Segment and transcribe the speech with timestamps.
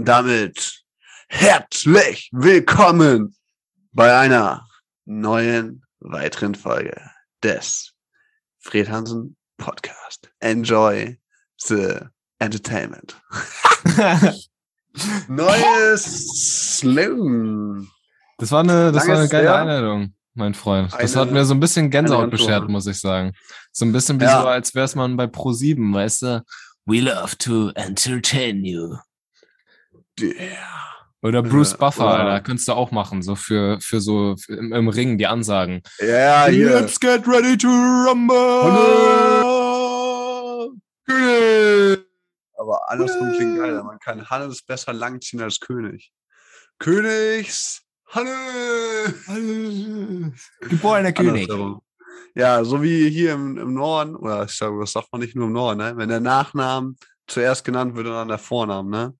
[0.00, 0.82] Und damit
[1.28, 3.36] herzlich willkommen
[3.92, 4.66] bei einer
[5.04, 6.98] neuen weiteren Folge
[7.42, 7.92] des
[8.60, 10.30] Fred Hansen Podcast.
[10.38, 11.20] Enjoy
[11.58, 11.98] the
[12.38, 13.14] entertainment.
[15.28, 17.86] Neues Slogan.
[18.38, 19.54] Das war eine, das war eine geile her.
[19.56, 20.94] Einladung, mein Freund.
[20.98, 23.32] Das Eine- hat mir so ein bisschen Gänsehaut beschert, muss ich sagen.
[23.70, 24.40] So ein bisschen wie Ja.
[24.40, 26.42] so, als wär's man bei Pro7, weißt du?
[26.86, 28.96] We love to entertain you.
[30.22, 30.36] Yeah.
[31.22, 34.54] Oder Bruce Äh, Buffer, oder- Alter, könntest du auch machen, so für, für so für
[34.54, 35.82] im, im Ring die Ansagen.
[35.98, 36.80] Ja, hier.
[36.80, 37.68] Let's get ready to
[39.60, 40.72] rumble!
[41.06, 42.06] König.
[42.56, 43.82] Aber andersrum klingt geiler.
[43.84, 46.12] Man kann Hannes besser langziehen als König.
[46.78, 49.14] Königs Hannes.
[50.60, 51.80] Geborener Andersherum.
[52.34, 55.46] Ja, so wie hier im, im Norden, oder ich sage, das sagt man nicht nur
[55.46, 55.96] im Norden, ne?
[55.96, 59.14] wenn der Nachnamen zuerst genannt wird und dann der Vornamen, ne?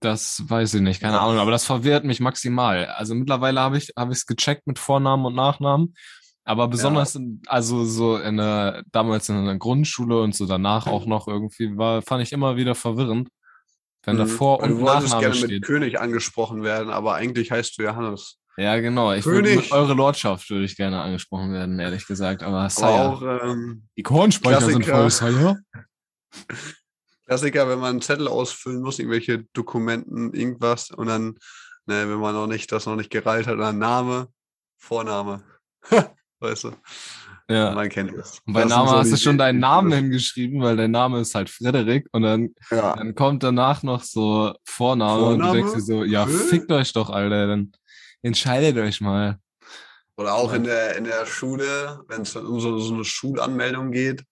[0.00, 2.86] Das weiß ich nicht, keine Ahnung, aber das verwirrt mich maximal.
[2.86, 5.94] Also mittlerweile habe ich habe ich es gecheckt mit Vornamen und Nachnamen,
[6.44, 11.04] aber besonders in, also so in der damals in der Grundschule und so danach auch
[11.06, 13.28] noch irgendwie war fand ich immer wieder verwirrend,
[14.04, 14.20] wenn Mhm.
[14.20, 15.50] davor und du wolltest Nachname gerne steht.
[15.50, 18.38] mit König angesprochen werden, aber eigentlich heißt du ja Hannes.
[18.56, 19.64] Ja, genau, ich würde König.
[19.64, 24.02] mit eure Lordschaft würde ich gerne angesprochen werden, ehrlich gesagt, aber Aber auch ähm, die
[24.04, 24.96] Kornspeicher sind Klassiker.
[24.96, 25.56] voll, Saya.
[27.28, 31.34] Klassiker, wenn man einen Zettel ausfüllen muss, irgendwelche Dokumenten, irgendwas und dann,
[31.84, 34.28] ne, wenn man noch nicht, das noch nicht gereilt hat, dann Name,
[34.78, 35.42] Vorname.
[36.40, 36.72] weißt du,
[37.50, 37.72] Ja.
[37.74, 38.40] man kennt es.
[38.46, 41.34] Und bei Das Name so hast du schon deinen Namen hingeschrieben, weil dein Name ist
[41.34, 42.96] halt Frederik und dann Ja.
[42.96, 45.52] Dann kommt danach noch so Vorname, und du Vorname?
[45.58, 46.30] denkst dir so, ja, Hä?
[46.32, 47.72] fickt euch doch, Alter, dann
[48.22, 49.38] entscheidet euch mal.
[50.16, 54.24] Oder auch in der, in der Schule, wenn es um so, so eine Schulanmeldung geht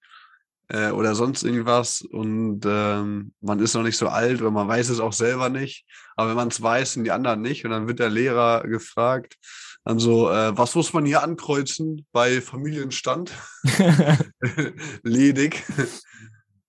[0.69, 4.88] äh, oder sonst irgendwas und ähm, man ist noch nicht so alt oder man weiß
[4.88, 5.84] es auch selber nicht.
[6.16, 9.37] Aber wenn man es weiß, sind die anderen nicht und dann wird der Lehrer gefragt,
[9.84, 13.32] dann so, äh, was muss man hier ankreuzen bei Familienstand?
[15.03, 15.62] Ledig.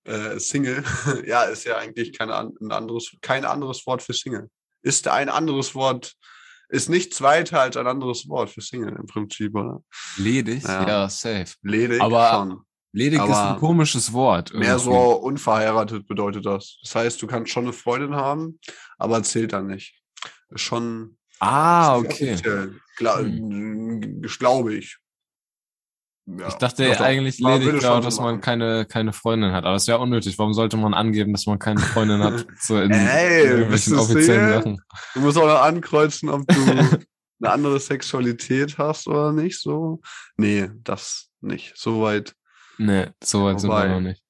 [0.04, 0.84] äh, Single.
[1.26, 4.48] ja, ist ja eigentlich keine, an- ein anderes, kein anderes Wort für Single.
[4.82, 6.14] Ist ein anderes Wort,
[6.68, 9.82] ist nichts weiter als ein anderes Wort für Single im Prinzip, oder?
[10.16, 10.62] Ledig?
[10.62, 10.86] Ja.
[10.86, 11.54] Ja, safe.
[11.62, 12.60] Ledig Aber schon.
[12.92, 14.52] Ledig ist Aber ein komisches Wort.
[14.54, 14.84] Mehr irgendwie.
[14.84, 16.78] so unverheiratet bedeutet das.
[16.82, 18.58] Das heißt, du kannst schon eine Freundin haben,
[18.96, 20.00] aber zählt dann nicht.
[20.50, 22.70] Ist schon Ah, ist okay.
[22.96, 24.22] Gla Hm.
[24.22, 24.96] Glaube ich.
[26.26, 28.40] Ja, Ich dachte doch, eigentlich ledig war, dass man machen.
[28.42, 29.64] keine, keine Freundin hat.
[29.64, 30.38] Aber ist ja unnötig.
[30.38, 32.46] Warum sollte man angeben, dass man keine Freundin hat?
[32.60, 34.52] So in Ey, irgendwelchen bist du offiziellen?
[34.52, 34.80] Sachen.
[35.14, 36.54] Du musst auch noch ankreuzen, ob du
[37.40, 39.58] eine andere Sexualität hast oder nicht.
[39.60, 40.00] So.
[40.36, 41.72] Nee, das nicht.
[41.76, 42.34] Soweit.
[42.78, 44.22] Nee, so weit sind wir noch nicht.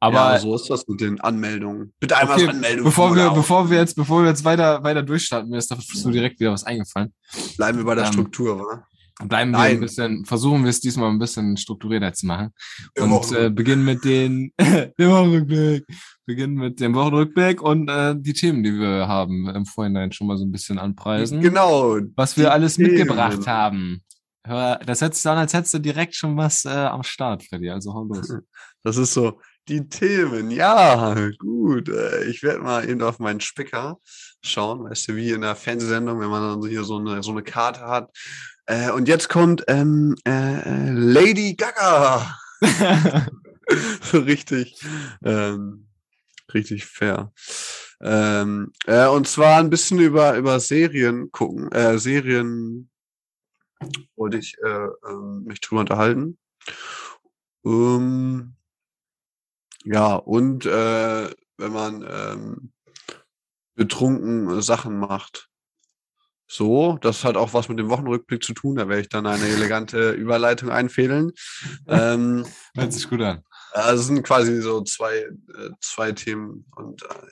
[0.00, 1.92] Aber ja, so ist das mit den Anmeldungen.
[2.00, 2.84] Bitte einmal Okay, Anmeldung.
[2.84, 6.10] bevor wir, bevor wir jetzt, bevor wir jetzt weiter, weiter durchstarten, mir ist da so
[6.10, 7.14] direkt wieder was eingefallen.
[7.56, 8.84] bleiben wir bei der ähm, Struktur, wa?
[9.24, 9.76] Bleiben wir Nein.
[9.76, 12.52] ein bisschen, versuchen wir es diesmal ein bisschen strukturierter zu machen.
[12.98, 15.84] Und äh, beginnen mit den, den Wochenrückblick.
[16.26, 20.36] Beginnen mit dem Wochenrückblick und äh, die Themen, die wir haben, im Vorhinein schon mal
[20.36, 21.40] so ein bisschen anpreisen.
[21.40, 21.98] Genau.
[22.16, 22.94] Was wir alles Themen.
[22.94, 24.02] mitgebracht haben.
[24.44, 27.70] Hör, das hört sich an, als hättest du direkt schon was äh, am Start, Freddy.
[27.70, 28.28] Also hau los.
[28.84, 31.88] Das ist so, die Themen, ja, gut.
[31.88, 33.98] Äh, ich werde mal eben auf meinen Spicker
[34.42, 37.44] schauen, weißt du, wie in der Fernsehsendung, wenn man dann hier so eine, so eine
[37.44, 38.10] Karte hat.
[38.66, 42.36] Äh, und jetzt kommt ähm, äh, äh, Lady Gaga.
[44.02, 44.80] so richtig,
[45.24, 45.86] ähm,
[46.52, 47.32] richtig fair.
[48.00, 52.90] Ähm, äh, und zwar ein bisschen über, über Serien gucken, äh, Serien
[54.16, 56.38] wollte ich äh, ähm, mich drüber unterhalten.
[57.64, 58.54] Ähm,
[59.84, 62.72] ja, und äh, wenn man ähm,
[63.74, 65.48] betrunken Sachen macht.
[66.46, 68.76] So, das hat auch was mit dem Wochenrückblick zu tun.
[68.76, 71.32] Da werde ich dann eine elegante Überleitung einfädeln.
[71.88, 72.46] ähm,
[72.76, 73.42] hört sich gut an.
[73.72, 76.66] also es sind quasi so zwei, äh, zwei Themen.
[76.76, 77.26] Und äh,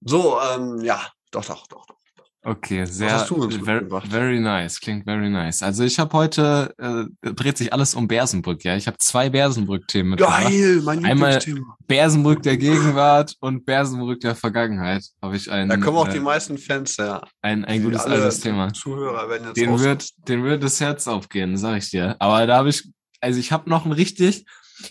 [0.00, 2.01] so, ähm, ja, doch, doch, doch, doch.
[2.44, 5.62] Okay, sehr, very, very nice, klingt very nice.
[5.62, 8.74] Also ich habe heute, äh, dreht sich alles um Bersenbrück, ja.
[8.74, 10.42] Ich habe zwei Bersenbrück-Themen mitgebracht.
[10.42, 11.38] Geil, mein Einmal-.
[11.86, 16.20] Bersenbrück der Gegenwart und Bersenbrück der Vergangenheit habe ich ein, Da kommen auch äh, die
[16.20, 17.22] meisten Fans her.
[17.42, 18.72] ein, ein gutes altes Thema.
[18.72, 22.16] Zuhörer werden jetzt Den wird, den wird das Herz aufgehen, sag ich dir.
[22.18, 22.90] Aber da habe ich,
[23.20, 24.46] also ich habe noch ein richtig,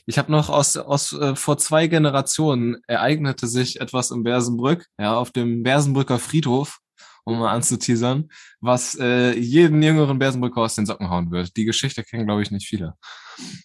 [0.05, 5.15] ich habe noch aus, aus äh, vor zwei Generationen ereignete sich etwas im Bersenbrück, ja,
[5.15, 6.79] auf dem Bersenbrücker Friedhof,
[7.23, 8.29] um mal anzuteasern,
[8.59, 11.55] was äh, jeden jüngeren Bersenbrücker aus den Socken hauen wird.
[11.57, 12.93] Die Geschichte kennen, glaube ich, nicht viele.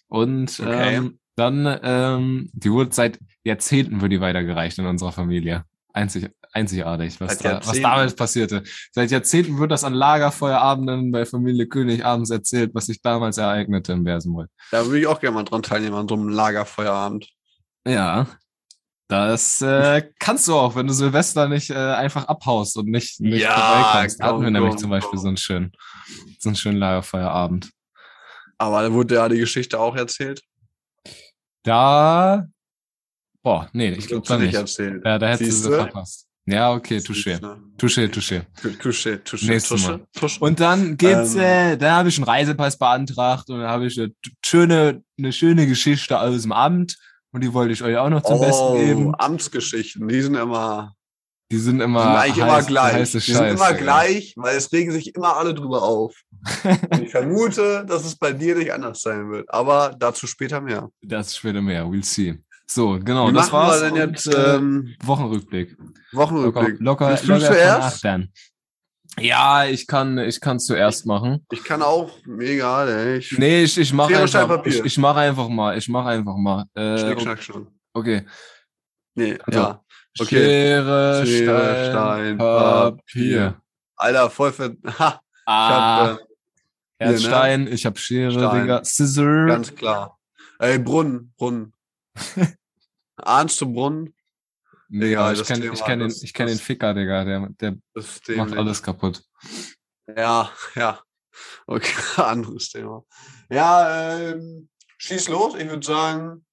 [0.07, 0.95] Und Okay.
[0.95, 5.63] ähm, dann, ähm, die wurde seit Jahrzehnten wird die weitergereicht in unserer Familie.
[5.93, 8.63] einzig, einzigartig, was, da, was damals passierte.
[8.91, 13.93] Seit Jahrzehnten wird das an Lagerfeuerabenden bei Familie König abends erzählt, was sich damals ereignete
[13.93, 14.49] in Bersenbrück.
[14.71, 17.29] Da würde ich auch gerne mal dran teilnehmen an so einem Lagerfeuerabend.
[17.87, 18.27] Ja.
[19.09, 23.41] Das äh, kannst du auch, wenn du Silvester nicht äh, einfach abhaust und nicht, nicht
[23.43, 24.19] Ja, vorbeikommst.
[24.19, 25.71] Da hatten wir nämlich zum Beispiel so einen schönen,
[26.39, 27.69] so einen schönen Lagerfeuerabend.
[28.57, 30.41] Aber da wurde ja die Geschichte auch erzählt.
[31.63, 32.47] Da,
[33.43, 35.03] boah, nee, ich glaube da nicht erzählt.
[35.05, 35.77] Ja, da hättest du sie Siehste?
[35.77, 36.27] verpasst.
[36.49, 37.39] Ja, okay, touché.
[37.77, 38.45] Touché, touché.
[38.81, 40.39] Touché, touché, touché.
[40.39, 41.41] Und dann geht's, Ähm.
[41.41, 44.13] äh, dann habe ich einen Reisepass beantragt und dann habe ich eine
[44.45, 46.97] schöne, eine schöne Geschichte aus dem Amt
[47.37, 49.13] und die wollte ich euch auch noch zum Besten oh, geben.
[49.15, 50.95] Amtsgeschichten, die sind immer,
[51.51, 53.11] Die sind immer, sind eigentlich immer heiß- gleich.
[53.11, 53.77] Die sind immer ey.
[53.77, 56.15] gleich, weil es regen sich immer alle drüber auf.
[56.99, 59.53] Ich vermute, dass es bei dir nicht anders sein wird.
[59.53, 60.89] Aber dazu später mehr.
[61.03, 62.39] Das später mehr, we'll see.
[62.65, 63.81] So, genau, Wie das machen war's.
[63.81, 65.77] wir denn jetzt äh, ähm, Wochenrückblick.
[65.77, 66.79] Locker, Wochenrückblick?
[66.79, 68.03] locker, locker von zuerst?
[69.19, 71.45] Ja, ich kann, ich kann zuerst machen.
[71.51, 73.17] Ich kann auch, egal, ey.
[73.17, 76.35] Ich, Nee, ich, ich mache Stein, einfach, ich, ich mache einfach mal, ich mache einfach
[76.37, 76.65] mal.
[76.75, 77.67] Äh, Schnick, schnack, schon.
[77.93, 78.25] okay.
[79.15, 79.83] Nee, Also, ja.
[80.19, 80.35] Okay.
[80.35, 83.61] Schere, Schere, Stein, Stein, Papier.
[83.95, 84.75] Alter, voll ver...
[84.99, 86.23] Ha, ich Ah, hab, äh,
[86.99, 87.69] er hier, ne?
[87.69, 88.61] Ich habe Schere, Stein.
[88.61, 88.83] Digga.
[88.83, 89.45] Scissor.
[89.47, 90.19] ganz klar.
[90.59, 91.73] Ey, Brunnen, Brunnen.
[93.15, 94.13] Ahnst du Brunnen?
[94.91, 97.23] Egal, ich kenne ich kenn den, ich kenn den Ficker, Digga.
[97.25, 97.77] Der, der
[98.35, 99.21] macht alles kaputt.
[100.15, 100.99] Ja, ja.
[101.65, 103.03] Okay, anderes Thema.
[103.49, 105.55] Ja, ähm, schieß los.
[105.55, 106.45] Ich würde sagen,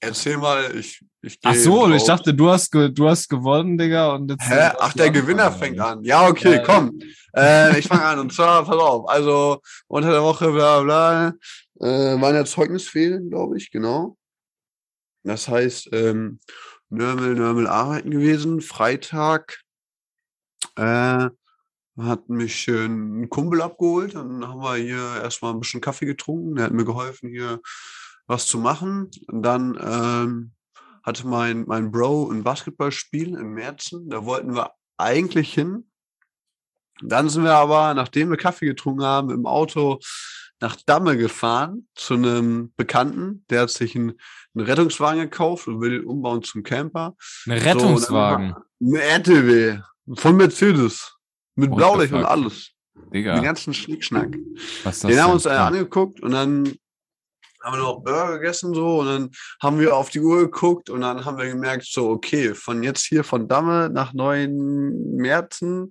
[0.00, 2.06] erzähl mal, ich, ich Ach gehe so, ich drauf.
[2.06, 4.14] dachte, du hast, du hast gewonnen, Digga.
[4.14, 4.72] Und jetzt Hä?
[4.78, 6.02] Ach, der Gewinner fängt an.
[6.02, 6.98] Ja, okay, Ja, komm.
[7.36, 8.18] Äh, ich fange an.
[8.18, 11.28] Und zwar, pass auf, also unter der Woche, bla bla,
[11.80, 14.16] äh, waren ja Zeugnisferien, glaube ich, genau.
[15.22, 16.40] Das heißt, ähm,
[16.90, 18.60] Nörmel, Nörmel arbeiten gewesen.
[18.60, 19.60] Freitag
[20.76, 21.28] äh,
[21.96, 24.14] hat mich äh, ein Kumpel abgeholt.
[24.14, 26.56] Dann haben wir hier erstmal ein bisschen Kaffee getrunken.
[26.56, 27.60] Der hat mir geholfen, hier
[28.26, 29.10] was zu machen.
[29.28, 30.52] Und dann ähm,
[31.04, 34.10] hatte mein, mein Bro ein Basketballspiel in Merzen.
[34.10, 35.88] Da wollten wir eigentlich hin.
[37.02, 40.00] Dann sind wir aber, nachdem wir Kaffee getrunken haben, im Auto
[40.60, 43.44] nach Damme gefahren zu einem Bekannten.
[43.50, 44.12] Der hat sich einen,
[44.54, 47.16] einen Rettungswagen gekauft und will den umbauen zum Camper.
[47.46, 48.54] Ein So, Rettungswagen.
[48.80, 49.78] dann- Ein RTW
[50.14, 51.16] von Mercedes.
[51.56, 52.70] Mit Blaulicht und alles.
[52.94, 54.36] Den Digga, ganzen Schnickschnack.
[54.84, 56.64] was das Den haben wir uns angeguckt und dann
[57.62, 59.30] haben wir noch Burger gegessen so und dann
[59.62, 63.04] haben wir auf die Uhr geguckt und dann haben wir gemerkt so okay von jetzt
[63.04, 65.90] hier von Damme nach Neuen Märzen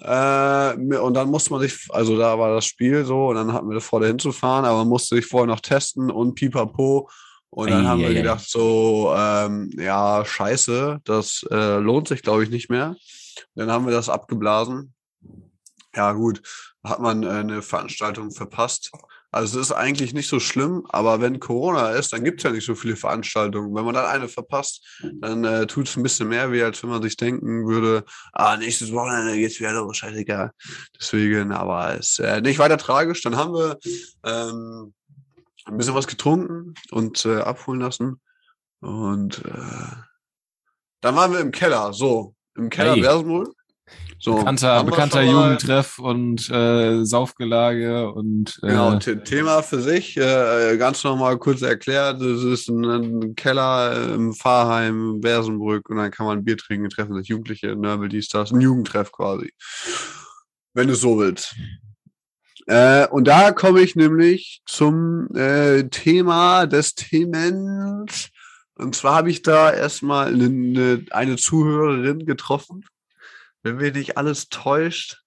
[0.00, 3.70] äh, und dann musste man sich also da war das Spiel so und dann hatten
[3.70, 7.08] wir vor dahin zu fahren aber man musste sich vorher noch testen und Pipapo
[7.50, 8.22] und dann haben wir Eieiei.
[8.22, 12.96] gedacht so ähm, ja scheiße das äh, lohnt sich glaube ich nicht mehr
[13.54, 14.94] dann haben wir das abgeblasen
[15.94, 16.42] ja gut
[16.84, 18.90] hat man äh, eine Veranstaltung verpasst.
[19.32, 22.50] Also es ist eigentlich nicht so schlimm, aber wenn Corona ist, dann gibt es ja
[22.50, 23.74] nicht so viele Veranstaltungen.
[23.74, 24.86] Wenn man dann eine verpasst,
[25.20, 28.58] dann äh, tut es ein bisschen mehr weh, als wenn man sich denken würde, ah,
[28.58, 30.52] nächstes Wochenende geht's wieder los, scheißegal.
[31.00, 33.22] Deswegen, aber es ist äh, nicht weiter tragisch.
[33.22, 33.78] Dann haben wir
[34.24, 34.92] ähm,
[35.64, 38.20] ein bisschen was getrunken und äh, abholen lassen.
[38.80, 39.96] Und äh,
[41.00, 43.00] dann waren wir im Keller, so, im Keller Hey.
[43.00, 43.54] Bersenbrück.
[44.18, 50.76] So, Bekannter, bekannter Jugendtreff und äh, Saufgelage und äh, Genau, The- Thema für sich, äh,
[50.76, 56.12] ganz nochmal kurz erklärt, es ist ein, ein Keller äh, im Pfarrheim, Bersenbrück und dann
[56.12, 59.52] kann man Bier trinken, treffen sich Jugendliche, Nörbel, dies, das, ein Jugendtreff quasi.
[60.72, 61.56] Wenn du es so willst.
[62.66, 68.30] Äh, und da komme ich nämlich zum äh, Thema des Themens.
[68.76, 72.84] Und zwar habe ich da erstmal eine, eine Zuhörerin getroffen.
[73.62, 75.22] Wenn mir nicht alles täuscht,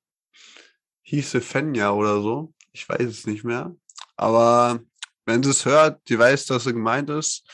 [1.04, 2.54] hieß sie Fenja oder so.
[2.72, 3.76] Ich weiß es nicht mehr.
[4.18, 4.80] Aber
[5.26, 7.48] wenn sie es hört, die weiß, dass sie gemeint ist.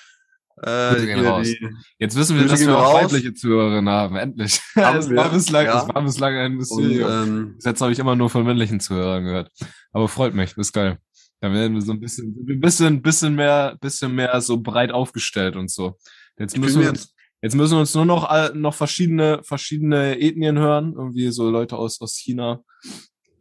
[0.63, 3.03] Äh, die, jetzt wissen wir, dass wir auch raus.
[3.03, 4.15] weibliche Zuhörerinnen haben.
[4.15, 4.59] Endlich.
[4.75, 4.83] Wir,
[5.15, 5.81] war bislang, ja.
[5.81, 7.09] es war bislang ein und, Mysterium.
[7.09, 9.51] ähm, Bis jetzt habe ich immer nur von männlichen Zuhörern gehört.
[9.91, 10.99] Aber freut mich, ist geil.
[11.39, 15.55] Da werden wir so ein bisschen, ein bisschen, bisschen mehr, bisschen mehr so breit aufgestellt
[15.55, 15.97] und so.
[16.37, 20.57] Jetzt ich müssen wir uns, jetzt müssen wir uns nur noch, noch verschiedene, verschiedene Ethnien
[20.57, 20.93] hören.
[20.95, 22.61] Irgendwie so Leute aus, aus China,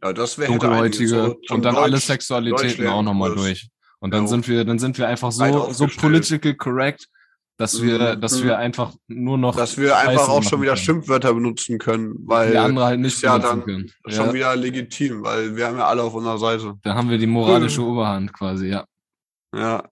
[0.03, 3.69] ja, das wäre dunkelhäutige und dann alle Sexualitäten Deutsch auch nochmal durch.
[3.99, 4.27] Und dann Ja.
[4.29, 7.07] sind wir, dann sind wir einfach so, so political correct,
[7.57, 8.21] dass wir, Mhm.
[8.21, 10.83] dass wir einfach nur noch Dass wir einfach Scheiße auch schon wieder können.
[10.83, 13.91] Schimpfwörter benutzen können, weil die andere halt nicht ja dann können.
[14.07, 16.73] schon Ja, wieder legitim, weil wir haben ja alle auf unserer Seite.
[16.81, 17.87] da haben wir die moralische Mhm.
[17.87, 18.85] Oberhand quasi, ja.
[19.55, 19.87] Ja,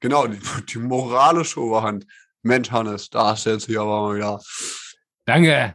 [0.00, 2.04] genau, die, die moralische Oberhand.
[2.44, 4.40] Mensch, Hannes, da hast du jetzt hier aber mal wieder
[5.26, 5.74] Danke.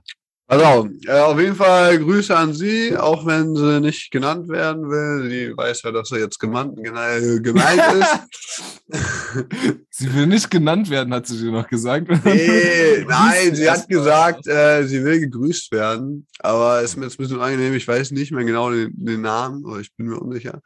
[0.52, 5.30] Also, äh, auf jeden Fall Grüße an sie, auch wenn sie nicht genannt werden will.
[5.30, 9.86] Sie weiß ja, dass sie jetzt gemeint, gemeint ist.
[9.92, 12.08] Sie will nicht genannt werden, hat sie dir noch gesagt.
[12.26, 16.26] nee, nein, sie hat gesagt, äh, sie will gegrüßt werden.
[16.40, 17.76] Aber ist mir jetzt ein bisschen unangenehm.
[17.76, 20.62] Ich weiß nicht mehr genau den, den Namen, oder ich bin mir unsicher.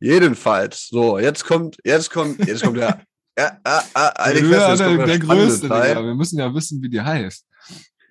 [0.00, 3.00] Jedenfalls, so, jetzt kommt, jetzt kommt, jetzt kommt der.
[3.40, 5.62] Ja, ah, ah, Alter, Ja, der, der Größte.
[5.68, 6.04] Digga.
[6.04, 7.46] Wir müssen ja wissen, wie die heißt.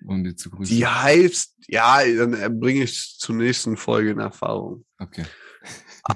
[0.06, 0.74] Um die zu grüßen.
[0.74, 4.84] Die heißt, ja, dann äh, bringe ich zur nächsten Folge in Erfahrung.
[4.98, 5.24] Okay.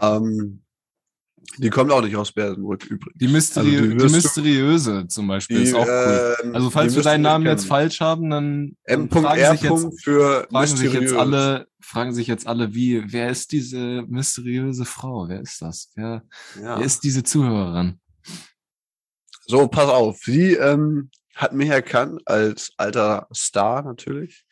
[0.01, 0.63] Ähm,
[1.59, 3.19] die kommt auch nicht aus Bersenbrück übrigens.
[3.19, 6.37] Die, Mysteri Also die die, mysteriöse zum Beispiel ist auch cool.
[6.43, 9.09] ähm, Also falls die wir deinen Namen jetzt falsch haben, dann, M.
[9.11, 9.53] fragen, R.
[9.53, 14.03] sich jetzt, für fragen sich jetzt alle, fragen sich jetzt alle, wie, wer ist diese
[14.09, 15.29] mysteriöse Frau?
[15.29, 15.93] Wer ist das?
[15.95, 16.25] Wer,
[16.61, 16.79] Ja.
[16.79, 18.01] wer ist diese Zuhörerin?
[19.47, 20.19] So, pass auf.
[20.19, 24.45] Sie ähm, hat mich erkannt als alter Star natürlich.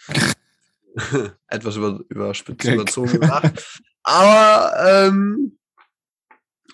[1.48, 3.80] Etwas über, überspitzt überzogen gemacht.
[4.02, 5.58] Aber ähm,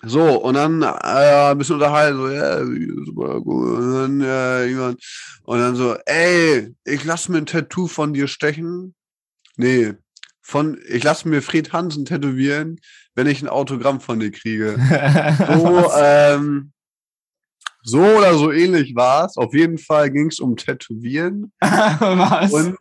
[0.03, 2.65] so, und dann äh, ein bisschen unterhalten, so, ja,
[3.05, 3.79] super gut.
[3.79, 5.03] Und dann, äh, jemand,
[5.43, 8.95] und dann so, ey, ich lasse mir ein Tattoo von dir stechen.
[9.57, 9.93] Nee,
[10.41, 12.79] von, ich lasse mir Fred Hansen tätowieren,
[13.13, 14.77] wenn ich ein Autogramm von dir kriege.
[15.57, 16.71] So, ähm,
[17.81, 19.37] so oder so ähnlich war es.
[19.37, 21.51] Auf jeden Fall ging es um Tätowieren.
[21.59, 22.51] Was?
[22.51, 22.77] Und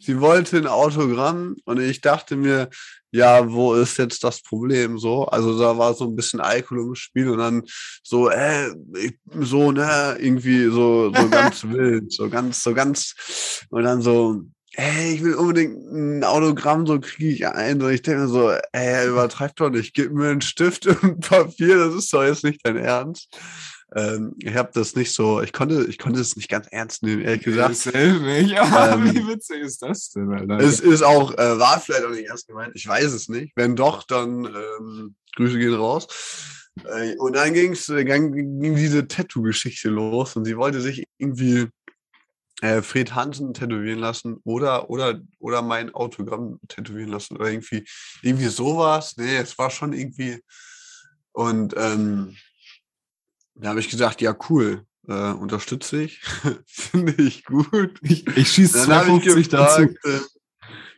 [0.00, 2.68] sie wollte ein Autogramm und ich dachte mir,
[3.12, 5.24] ja, wo ist jetzt das Problem so?
[5.26, 7.62] Also da war so ein bisschen Alkohol im Spiel und dann
[8.02, 13.84] so, äh, ich, so, ne, irgendwie so, so ganz wild, so ganz, so ganz, und
[13.84, 14.42] dann so,
[14.76, 17.80] ey, ich will unbedingt ein Autogramm, so kriege ich ein.
[17.80, 21.20] Und ich denke mir so, ey, übertreib doch nicht, gib mir einen Stift und ein
[21.20, 23.28] Papier, das ist doch jetzt nicht dein Ernst.
[23.94, 27.22] Ähm, ich habe das nicht so, ich konnte, ich konnte es nicht ganz ernst nehmen,
[27.22, 27.76] ehrlich gesagt.
[27.76, 28.58] Safe nicht.
[28.58, 30.58] Aber Ähm, wie witzig ist das denn, Alter?
[30.58, 33.52] Es ist auch, äh, war vielleicht auch nicht ernst gemeint, ich weiß es nicht.
[33.54, 36.08] Wenn doch, dann ähm, Grüße gehen raus.
[36.84, 41.68] Äh, und dann ging's, äh, ging diese Tattoo-Geschichte los und sie wollte sich irgendwie
[42.62, 47.84] äh, Fred Hansen tätowieren lassen oder, oder, oder mein Autogramm tätowieren lassen oder irgendwie,
[48.22, 49.16] irgendwie sowas.
[49.16, 50.42] Nee, es war schon irgendwie.
[51.32, 52.36] Und ähm,
[53.58, 56.20] da habe ich gesagt, ja, cool, äh, unterstütze ich,
[56.66, 57.98] finde ich gut.
[58.02, 59.82] ich ich schieße Dann habe ich 250 dazu.
[59.82, 60.20] äh,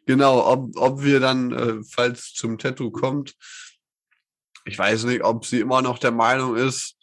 [0.07, 3.35] genau, ob, ob wir dann, äh, falls zum Tattoo kommt,
[4.65, 6.97] ich weiß nicht, ob sie immer noch der Meinung ist.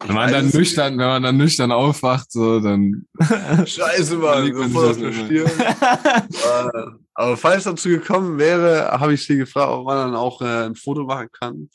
[0.00, 3.06] Wenn man dann nüchtern, wenn man dann nüchtern aufwacht, so, dann.
[3.66, 5.50] Scheiße, Mann, man so voll auf der Stirn.
[5.60, 10.66] äh, aber falls dazu gekommen wäre, habe ich sie gefragt, ob man dann auch äh,
[10.66, 11.70] ein Foto machen kann.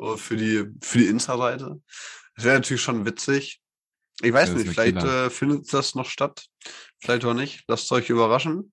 [0.00, 1.80] So für die, für die Insta-Seite.
[2.34, 3.60] Das wäre natürlich schon witzig.
[4.22, 6.46] Ich weiß nicht, vielleicht äh, findet das noch statt.
[7.02, 7.64] Vielleicht auch nicht.
[7.68, 8.72] Lasst euch überraschen.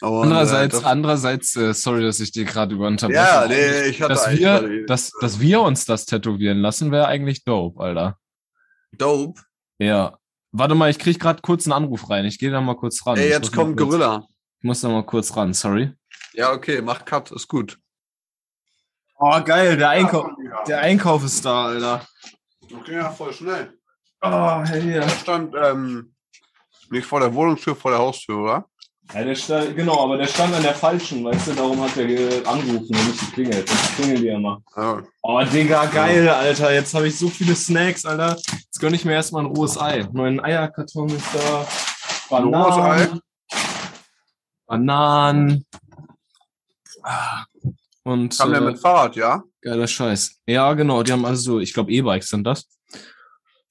[0.00, 2.90] Und, Andererseits, äh, das- andererseits, äh, sorry, dass ich dir gerade über.
[3.10, 7.06] Ja, aber nee, ich hatte dass wir, dass, dass wir uns das tätowieren lassen, wäre
[7.06, 8.18] eigentlich dope, Alter.
[8.92, 9.42] Dope.
[9.78, 10.18] Ja.
[10.52, 12.24] Warte mal, ich krieg gerade kurz einen Anruf rein.
[12.24, 13.18] Ich gehe da mal kurz ran.
[13.18, 14.26] Ey, jetzt kommt kurz, Gorilla.
[14.60, 15.92] Ich muss da mal kurz ran, sorry.
[16.32, 17.78] Ja, okay, mach Cut, ist gut.
[19.22, 20.30] Oh, geil, der Einkauf,
[20.66, 22.06] der Einkauf ist da, Alter.
[22.74, 23.74] Okay, ja, voll schnell.
[24.22, 26.14] Oh, hey, Der stand ähm,
[26.90, 28.64] nicht vor der Wohnungstür, vor der Haustür, oder?
[29.12, 32.06] Ja, der stand, genau, aber der stand an der falschen, weißt du, darum hat er
[32.06, 33.68] ge- angerufen und nicht geklingelt.
[33.68, 34.62] Jetzt klingeln die immer.
[34.76, 35.02] Ja.
[35.22, 36.72] Oh, Digga, geil, Alter.
[36.72, 38.36] Jetzt habe ich so viele Snacks, Alter.
[38.36, 40.06] Jetzt gönne ich mir erstmal ein rohes Ei.
[40.12, 42.36] Neuen Eierkarton ist da.
[42.36, 43.08] Ein rohes Ei?
[44.66, 45.64] Bananen.
[45.64, 45.66] Bananen.
[47.02, 47.44] Ah,
[48.02, 49.42] Und Kam der äh, mit Fahrrad, ja?
[49.60, 50.40] geiler Scheiß.
[50.46, 52.66] Ja, genau, die haben also so, ich glaube E-Bikes sind das.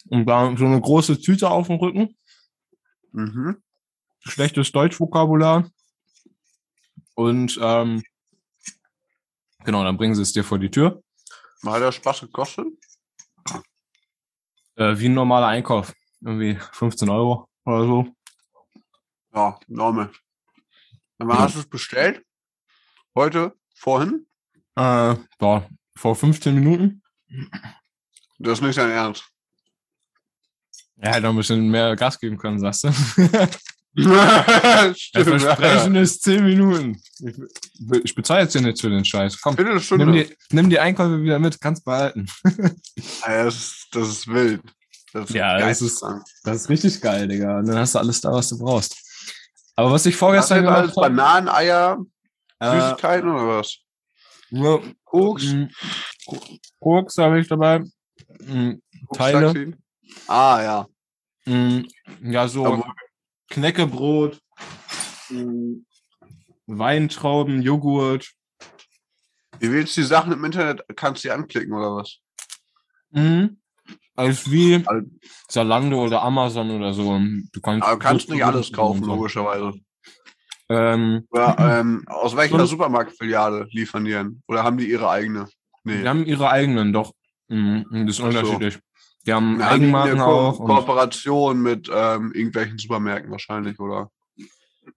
[0.10, 2.16] Und da so eine große Tüte auf dem Rücken.
[3.12, 3.58] Mhm.
[4.20, 5.70] schlechtes Deutschvokabular.
[7.16, 8.04] Und ähm,
[9.66, 11.02] genau, dann bringen sie es dir vor die Tür.
[11.66, 12.68] Hat der Spaß gekostet?
[14.76, 15.94] Äh, wie ein normaler Einkauf.
[16.22, 18.16] Irgendwie 15 Euro oder so.
[19.34, 20.12] Ja, Normal.
[21.18, 21.40] Wann Ja.
[21.44, 22.24] hast du es bestellt?
[23.16, 23.54] Heute?
[23.80, 24.26] Vorhin?
[24.76, 27.02] Äh, ja, vor 15 Minuten.
[28.38, 29.26] Das ist nicht dein Ernst.
[30.98, 32.92] Er hätte noch ein bisschen mehr Gas geben können, sagst du?
[33.96, 34.16] Stimmt,
[35.14, 37.02] Das Versprechen ist 10 Minuten.
[37.20, 39.40] Ich, ich bezahle jetzt hier nicht für den Scheiß.
[39.42, 42.28] Komm, nimm die, nimm die Einkäufe wieder mit, kannst behalten.
[43.26, 44.62] Ja, das, ist, das ist wild.
[45.14, 46.24] Das Ja, das geisteskrank.
[46.44, 47.60] Das ist richtig geil, Digga.
[47.60, 48.96] Und dann hast du alles da, was du brauchst.
[49.76, 52.00] Aber was ich vorgestern gemacht habe, Bananen, Eier,
[52.60, 53.78] äh, Süßigkeiten oder was?
[54.52, 55.44] nur Koks?
[55.46, 55.66] Mm,
[56.80, 57.84] Koks habe ich dabei.
[58.46, 58.74] Mm,
[59.14, 59.78] Teile.
[60.28, 60.88] Ah, ja.
[61.46, 61.86] Mm,
[62.24, 62.94] Ja, so Aber-
[63.50, 64.40] Knäckebrot,
[66.68, 68.32] Weintrauben, Joghurt.
[69.60, 72.18] Wie willst du die Sachen im Internet, kannst du die anklicken oder was?
[73.12, 73.60] Mhm.
[74.16, 74.84] Also wie
[75.48, 77.20] Zalando oder Amazon oder so.
[77.54, 79.16] Du kannst, Aber du kannst nicht alles kaufen, So.
[79.16, 79.74] logischerweise.
[80.70, 84.42] Ähm, Oder ähm, aus welcher Supermarktfiliale liefern die denn?
[84.48, 85.48] Oder haben die ihre eigene?
[85.84, 86.02] Nee.
[86.04, 87.12] Die haben ihre eigenen, doch.
[87.48, 87.86] Mhm.
[88.06, 88.38] Das ist Ach so.
[88.40, 88.80] unterschiedlich.
[89.26, 90.58] Die haben Ja, die Eigenmarken Ko auch.
[90.60, 94.10] Kooperation mit ähm, irgendwelchen Supermärkten wahrscheinlich oder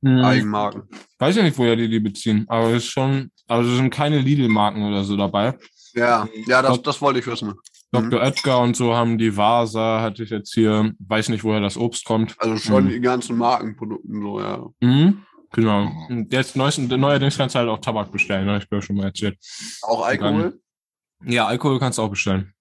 [0.01, 0.25] Mhm.
[0.25, 0.83] Eigenmarken.
[1.19, 4.19] Weiß ja nicht, woher die die beziehen, aber es ist schon, also es sind keine
[4.21, 5.57] Lidl-Marken oder so dabei.
[5.93, 7.49] Ja, ja, das, das wollte ich wissen.
[7.93, 8.09] Mhm.
[8.11, 8.21] Dr.
[8.23, 12.07] Oetker und so haben die Vasa, hatte ich jetzt hier, weiß nicht, woher das Obst
[12.07, 12.35] kommt.
[12.39, 12.89] Also schon Mhm.
[12.89, 14.67] die ganzen Markenprodukten so, ja.
[14.81, 15.23] Mhm.
[15.53, 15.91] Genau.
[16.31, 18.57] Jetzt neuesten, neuerdings kannst du halt auch Tabak bestellen, ne?
[18.59, 19.39] ich habe ja schon mal erzählt.
[19.83, 20.59] Auch Alkohol?
[21.25, 22.55] Ja, Alkohol kannst du auch bestellen.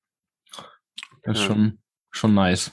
[1.24, 1.48] Das ist Ja.
[1.48, 1.80] schon,
[2.12, 2.72] schon nice.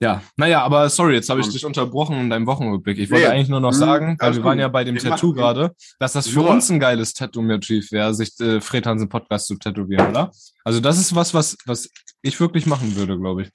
[0.00, 2.98] Ja, naja, aber sorry, jetzt habe ich dich unterbrochen in deinem Wochenrückblick.
[2.98, 4.60] Ich Nee, wollte eigentlich nur noch hm, sagen, weil wir waren gut.
[4.62, 8.12] ja bei dem Ich Tattoo gerade, dass das für Nur- uns ein geiles Tattoo-Motiv wäre,
[8.12, 10.32] sich äh, Fred Hansen Podcast zu tätowieren, oder?
[10.64, 11.90] Also das ist was, was, was
[12.22, 13.50] ich wirklich machen würde, glaube ich,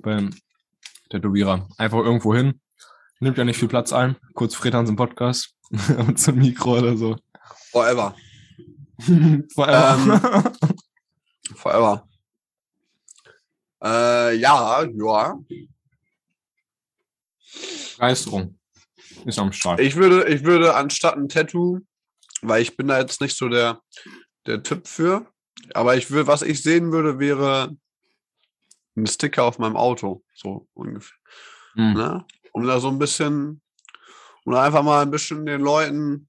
[0.00, 0.30] beim
[1.10, 1.68] Tätowierer.
[1.76, 2.60] Einfach irgendwo hin,
[3.20, 5.54] nimmt ja nicht viel Platz ein, kurz Fred Hansen Podcast
[5.98, 7.16] und so ein Mikro oder so.
[7.70, 8.16] Forever.
[9.54, 10.52] Forever.
[11.54, 12.08] Forever.
[13.82, 15.38] Äh, ja, ja.
[17.94, 18.58] Begeisterung
[19.24, 19.80] ist am Start.
[19.80, 21.80] Ich würde, ich würde anstatt ein Tattoo,
[22.42, 23.80] weil ich bin da jetzt nicht so der,
[24.46, 25.26] der Typ für,
[25.74, 27.76] aber ich würde, was ich sehen würde, wäre
[28.96, 31.16] ein Sticker auf meinem Auto, so ungefähr.
[31.74, 31.94] Hm.
[31.94, 32.24] Ne?
[32.52, 33.60] Um da so ein bisschen,
[34.44, 36.28] um einfach mal ein bisschen den Leuten,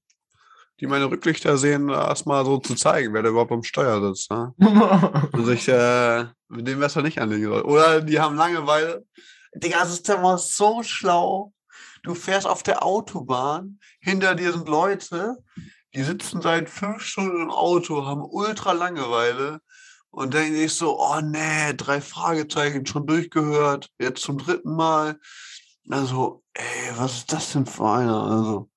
[0.80, 4.30] die meine Rücklichter sehen, erstmal so zu zeigen, wer da überhaupt am Steuer sitzt.
[4.30, 4.52] Ne?
[5.32, 7.62] Und sich äh, mit dem Messer nicht anlegen soll.
[7.62, 9.04] Oder die haben Langeweile.
[9.54, 11.52] Digga, das ist immer so schlau.
[12.02, 15.36] Du fährst auf der Autobahn, hinter dir sind Leute,
[15.94, 19.60] die sitzen seit fünf Stunden im Auto, haben ultra Langeweile
[20.10, 25.20] und denken sich so, oh nee, drei Fragezeichen schon durchgehört, jetzt zum dritten Mal.
[25.88, 28.22] Also, ey, was ist das denn für einer?
[28.22, 28.70] Also,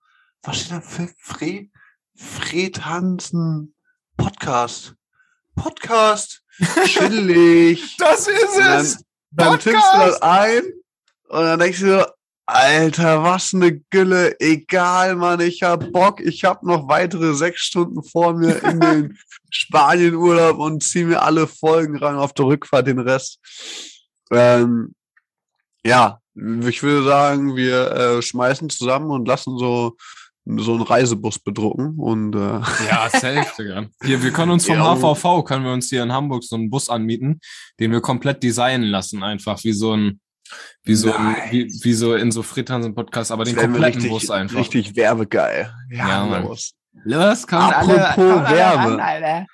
[0.43, 1.69] was steht da für Fred?
[2.15, 3.75] Fred Hansen
[4.17, 4.95] Podcast.
[5.55, 6.41] Podcast.
[6.85, 7.97] Chillig.
[7.97, 8.95] Das ist dann,
[9.31, 10.63] dann tippst du das ein
[11.27, 12.05] und dann denkst du so,
[12.47, 14.39] Alter, was eine Gülle.
[14.39, 16.21] Egal, Mann, ich hab Bock.
[16.21, 19.17] Ich hab noch weitere sechs Stunden vor mir in den
[19.49, 23.39] Spanienurlaub und zieh mir alle Folgen rein auf der Rückfahrt den Rest.
[24.31, 24.93] Ähm,
[25.83, 29.95] ja, ich würde sagen, wir äh, schmeißen zusammen und lassen so
[30.45, 33.85] so einen Reisebus bedrucken und äh, Ja, safe, Digga.
[34.03, 34.95] Hier, wir können uns vom Ja.
[34.95, 37.39] HVV, können wir uns hier in Hamburg so einen Bus anmieten,
[37.79, 40.19] den wir komplett designen lassen, einfach wie so ein,
[40.83, 44.29] wie so, ein, wie, wie so in so Fritansen Podcast, aber den kompletten richtig, Bus
[44.29, 44.59] einfach.
[44.59, 45.73] richtig werbegeil.
[45.89, 46.43] Ja, Mann.
[46.43, 47.47] los.
[47.47, 49.45] Kommt Apropos Werbe.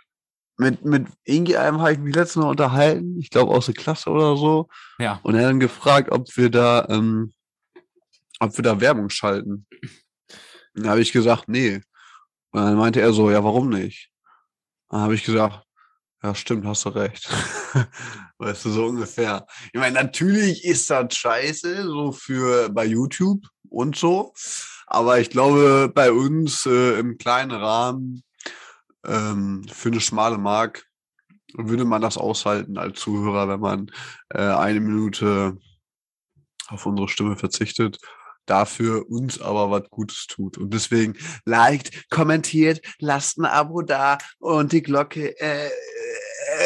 [0.61, 4.37] Mit, mit irgendeinem habe ich mich letztens noch unterhalten, ich glaube aus der Klasse oder
[4.37, 4.69] so,
[4.99, 5.19] Ja.
[5.23, 7.33] und er hat dann gefragt, ob wir da, ähm,
[8.39, 9.65] ob wir da Werbung schalten.
[10.75, 11.81] Dann habe ich gesagt, nee.
[12.51, 14.11] Und dann meinte er so, ja, warum nicht?
[14.89, 15.63] Dann habe ich gesagt,
[16.21, 17.27] ja, stimmt, hast du recht.
[18.37, 19.47] weißt du, so ungefähr.
[19.73, 24.31] Ich meine, natürlich ist das scheiße, so für bei YouTube und so.
[24.85, 28.23] Aber ich glaube, bei uns äh, im kleinen Rahmen
[29.05, 30.85] ähm, für eine schmale Mark
[31.53, 33.91] würde man das aushalten als Zuhörer, wenn man
[34.29, 35.57] äh, eine Minute
[36.67, 37.99] auf unsere Stimme verzichtet,
[38.45, 40.57] dafür uns aber was Gutes tut.
[40.57, 45.37] Und deswegen liked, kommentiert, lasst ein Abo da und die Glocke.
[45.39, 45.69] Äh,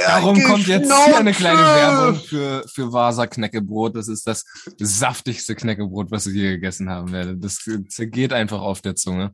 [0.07, 1.59] Darum kommt jetzt hier eine kleine.
[1.59, 3.95] Werbung für, für Vasa Knäckebrot.
[3.95, 4.43] Das ist das
[4.79, 7.37] saftigste Knäckebrot, was ich je gegessen haben werde.
[7.37, 9.31] Das zergeht einfach auf der Zunge.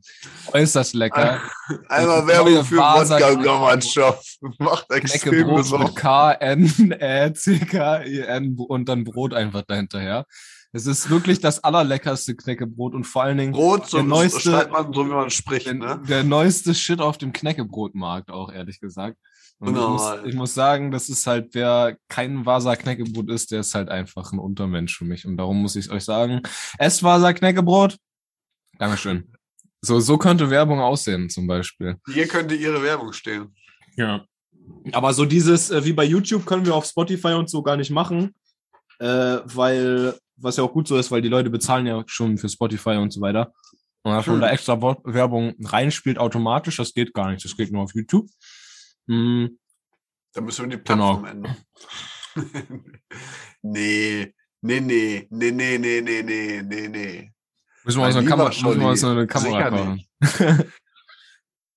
[0.52, 1.40] Äußerst lecker.
[1.88, 3.44] Einmal Werbung für Vasa Wodka Knäckebrot.
[3.44, 4.38] Gaumannschaft.
[4.58, 10.26] Macht extrem mit K, N, Ä, C, K, I, N und dann Brot einfach dahinterher.
[10.74, 14.90] Es ist wirklich das allerleckerste Knäckebrot und vor allen Dingen Brot, so der neueste- man
[14.94, 15.66] so, wie man spricht.
[15.66, 16.00] der, Ne?
[16.08, 19.18] der neueste Shit auf dem Knäckebrotmarkt auch, ehrlich gesagt.
[19.62, 20.26] Und ich, Genau, muss, Alter.
[20.26, 24.32] ich muss sagen, das ist halt, wer kein Vasa Knäckebrot ist, der ist halt einfach
[24.32, 25.24] ein Untermensch für mich.
[25.24, 26.42] Und darum muss ich euch sagen,
[26.78, 27.96] esst Vasa Knäckebrot.
[28.78, 29.32] Dankeschön.
[29.80, 31.96] So, so könnte Werbung aussehen, zum Beispiel.
[32.12, 33.54] Hier könnte ihre Werbung stehen.
[33.96, 34.24] Ja.
[34.92, 37.90] Aber so dieses, äh, wie bei YouTube, können wir auf Spotify und so gar nicht
[37.90, 38.34] machen,
[38.98, 42.48] äh, weil, was ja auch gut so ist, weil die Leute bezahlen ja schon für
[42.48, 43.52] Spotify und so weiter.
[44.02, 44.40] Und dass man Hm.
[44.40, 47.44] da extra Werbung reinspielt automatisch, das geht gar nicht.
[47.44, 48.28] Das geht nur auf YouTube.
[49.08, 49.58] Hm,
[50.32, 51.18] Da müssen wir die Genau.
[51.18, 51.56] Plattform ändern.
[53.62, 57.32] nee, nee, nee, nee, nee, nee, nee, nee, nee, nee.
[57.84, 60.04] Müssen wir uns Mein eine Kamera, müssen wir uns eine Kamera kaufen.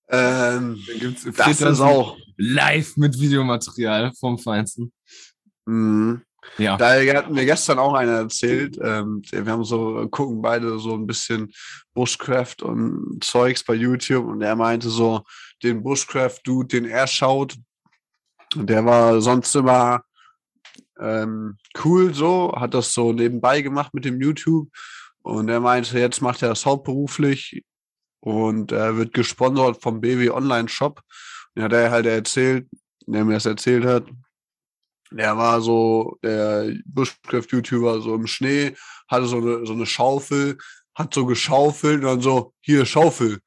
[0.07, 2.15] Ähm, Dann gibt's das ist auch.
[2.37, 4.93] live mit Videomaterial vom Feinsten.
[5.65, 6.21] Mhm.
[6.59, 6.77] Ja.
[6.77, 11.07] Da hat mir gestern auch einer erzählt, ähm, wir haben so, gucken beide so ein
[11.07, 11.51] bisschen
[11.95, 15.23] Bushcraft und Zeugs bei YouTube und er meinte so,
[15.63, 17.57] den Bushcraft-Dude, den er schaut,
[18.55, 20.03] der war sonst immer
[20.99, 24.69] ähm, cool so, hat das so nebenbei gemacht mit dem YouTube
[25.21, 27.63] und er meinte, jetzt macht er das hauptberuflich
[28.19, 31.01] und er wird gesponsert vom BW Online Shop.
[31.55, 32.67] Ja, der halt erzählt,
[33.07, 34.05] der mir das erzählt hat,
[35.11, 38.75] der war so der Bushcraft-YouTuber so im Schnee,
[39.07, 40.57] hatte so eine, so eine Schaufel,
[40.95, 43.39] hat so geschaufelt und dann so, hier, Schaufel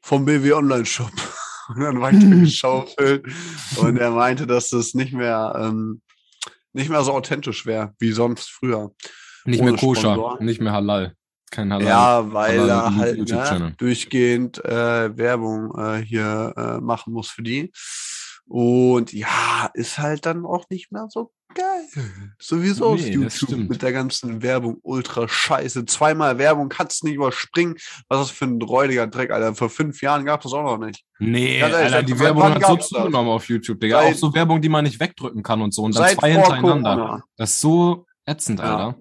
[0.00, 1.12] vom BW Online-Shop.
[1.68, 3.26] Und dann weiter geschaufelt.
[3.76, 6.00] Und er meinte, dass das nicht mehr, ähm,
[6.72, 8.92] nicht mehr so authentisch wäre, wie sonst früher.
[9.44, 10.42] Nicht mehr Ohne koscher, Sponsor.
[10.42, 11.14] nicht mehr halal.
[11.50, 11.86] Kein halal.
[11.86, 17.42] Ja, weil Halal er halt ne, durchgehend äh, Werbung äh, hier äh, machen muss für
[17.42, 17.72] die.
[18.48, 21.84] Und ja, ist halt dann auch nicht mehr so geil.
[22.38, 25.84] Sowieso ist Nee, YouTube mit der ganzen Werbung ultra scheiße.
[25.86, 27.76] Zweimal Werbung kannst du nicht überspringen.
[28.08, 29.54] Was ist für ein räudiger Dreck, Alter.
[29.54, 31.04] Vor fünf Jahren gab es das auch noch nicht.
[31.18, 34.00] Nee, ehrlich, Alter, die Werbung hat so zugenommen auf YouTube, Digga.
[34.02, 35.82] Seit- auch so Werbung, die man nicht wegdrücken kann und so.
[35.82, 36.94] Und dann zwei hintereinander.
[36.96, 37.24] Corona.
[37.36, 38.76] Das ist so ätzend, Ja.
[38.76, 38.98] Alter.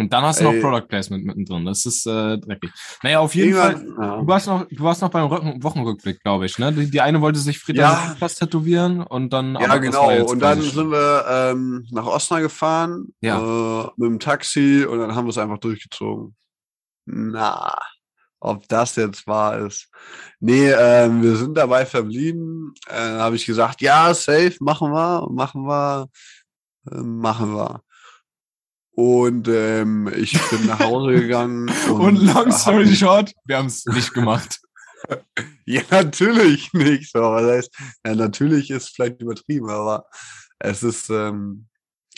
[0.00, 0.60] Und dann hast du noch Ey.
[0.60, 1.64] Product Placement mittendrin.
[1.64, 2.70] Das ist äh, dreckig.
[3.02, 3.72] Naja, auf jeden Fall.
[3.72, 4.16] Irgendwann- ja.
[4.20, 6.56] Du warst noch, du warst noch beim Rücken, Wochenrückblick, glaube ich.
[6.58, 6.72] Ne?
[6.72, 8.28] Die, die eine wollte sich Frieda Ja.
[8.28, 9.56] tätowieren und dann.
[9.56, 10.24] Ja, genau.
[10.24, 15.26] Und dann sind wir ähm, nach Osnabrück gefahren äh, mit dem Taxi und dann haben
[15.26, 16.36] wir es einfach durchgezogen.
[17.06, 17.74] Na,
[18.38, 19.88] ob das jetzt wahr ist.
[20.38, 22.72] Nee, ähm, wir sind dabei verblieben.
[22.86, 26.08] Äh, habe ich gesagt, ja, safe, machen wir, machen wir,
[26.92, 27.82] äh, machen wir.
[28.98, 31.70] Und ähm, ich bin nach Hause gegangen.
[31.88, 34.60] Und long hab story short, wir haben es nicht gemacht.
[35.64, 37.12] Ja, natürlich nicht.
[37.12, 40.06] So, das heißt, ja, natürlich ist vielleicht übertrieben, aber
[40.58, 41.66] es ist, ähm,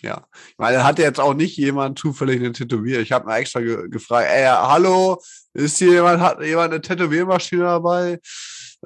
[0.03, 0.25] ja.
[0.49, 3.03] Ich meine, hat jetzt auch nicht jemand zufällig eine Tätowierung.
[3.03, 5.21] Ich habe mal extra ge gefragt, ey, hallo,
[5.53, 8.19] ist hier jemand, hat jemand eine Tätowiermaschine dabei?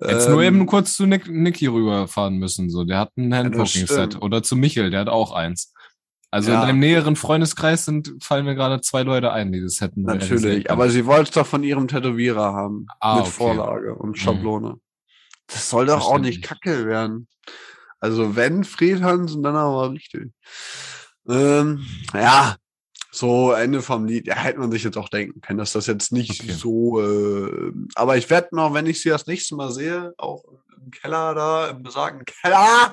[0.00, 2.70] Jetzt nur Ähm, eben kurz zu Nick, Nicky rüberfahren müssen.
[2.70, 4.20] So, der hat ein Handpoking-Set.
[4.20, 5.73] Oder zu Michel, der hat auch eins.
[6.34, 6.60] Also Ja.
[6.62, 10.02] in deinem näheren Freundeskreis sind, fallen mir gerade zwei Leute ein, die das hätten.
[10.02, 12.86] Natürlich, aber sie wollte es doch von ihrem Tätowierer haben.
[12.98, 13.30] Ah, mit okay.
[13.36, 14.80] Vorlage und Schablone.
[15.46, 17.28] Das soll doch auch nicht kacke werden.
[18.00, 20.32] Also wenn Fred Hansen, dann aber richtig.
[21.28, 22.56] Ähm, ja,
[23.12, 24.26] so Ende vom Lied.
[24.26, 26.50] Ja, hätte man sich jetzt auch denken können, dass das jetzt nicht Okay.
[26.52, 27.00] so.
[27.00, 30.42] Äh, aber ich werde noch, wenn ich sie das nächste Mal sehe, auch
[30.84, 32.92] im Keller da, im besagten Keller,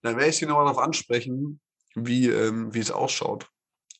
[0.00, 1.60] dann werde ich sie nochmal darauf ansprechen,
[1.94, 3.48] wie ähm, wie es ausschaut.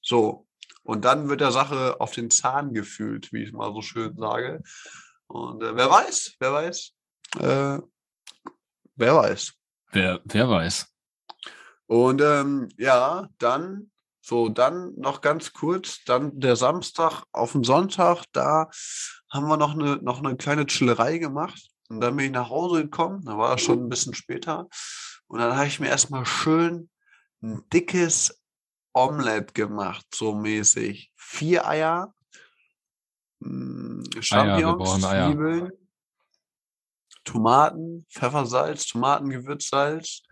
[0.02, 0.46] So.
[0.82, 4.62] Und dann wird der Sache auf den Zahn gefühlt, wie ich mal so schön sage.
[5.26, 6.92] Und äh, wer weiß, wer weiß.
[7.40, 7.78] Äh,
[8.96, 9.52] wer weiß.
[9.92, 10.86] Wer, wer weiß.
[11.86, 18.24] Und ähm, ja, dann, so, dann noch ganz kurz, dann der Samstag auf den Sonntag,
[18.32, 18.70] da
[19.30, 21.68] haben wir noch eine, noch eine kleine Chillerei gemacht.
[21.88, 24.68] Und dann bin ich nach Hause gekommen, da war es schon ein bisschen später.
[25.26, 26.90] Und dann habe ich mir erstmal schön
[27.42, 28.42] ein dickes
[28.92, 31.12] Omelette gemacht, so mäßig.
[31.16, 32.14] Vier Eier,
[33.40, 35.26] mh, Champignons, brauchen Eier.
[35.30, 35.72] Zwiebeln,
[37.24, 40.22] Tomaten, Pfeffersalz, Tomatengewürzsalz,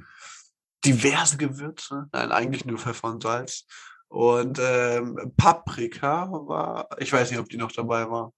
[0.85, 3.67] diverse Gewürze, nein, eigentlich nur Pfeffer und Salz.
[4.09, 8.33] Und ähm, Paprika war, ich weiß nicht, ob die noch dabei war.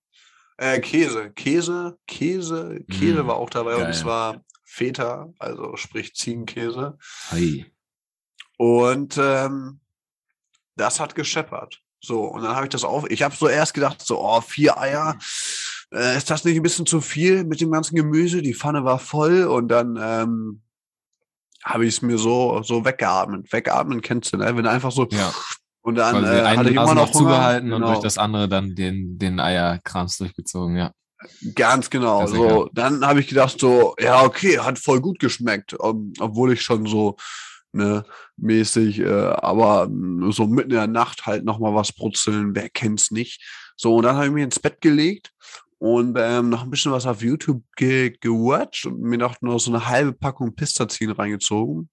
[0.57, 3.91] Äh, Käse, Käse, Käse, Käse Mm, war auch dabei und geil.
[3.91, 6.99] es war Feta, also sprich Ziegenkäse.
[7.31, 7.71] Hi.
[8.59, 9.81] Und ähm,
[10.77, 11.81] das hat gescheppert.
[12.01, 13.09] So, und dann habe ich das auf.
[13.09, 15.17] Ich habe so erst gedacht, so, oh, vier Eier.
[15.93, 18.43] Äh, ist das nicht ein bisschen zu viel mit dem ganzen Gemüse?
[18.43, 20.61] Die Pfanne war voll und dann ähm,
[21.65, 23.53] habe ich es mir so, so weggeatmet.
[23.53, 24.57] Weggeatmen kennst du, ne?
[24.57, 25.07] Wenn du einfach so.
[25.11, 25.33] Ja.
[25.81, 27.95] Und dann äh, hatte ich immer noch noch zugehalten und Hunger.
[27.95, 30.93] durch das andere dann den, den Eierkrams durchgezogen, ja.
[31.55, 32.25] Ganz genau.
[32.25, 36.53] Ist So, dann habe ich gedacht, so, ja, okay, hat voll gut geschmeckt, um, obwohl
[36.53, 37.17] ich schon so
[37.79, 38.05] ne,
[38.37, 43.11] mäßig, äh, aber mm, so mitten in der Nacht halt nochmal was brutzeln, wer kennt's
[43.11, 43.43] nicht.
[43.77, 45.33] So, und dann habe ich mich ins Bett gelegt
[45.79, 49.73] und ähm, noch ein bisschen was auf YouTube ge gewatcht und mir noch, noch so
[49.73, 51.89] eine halbe Packung Pistazien reingezogen.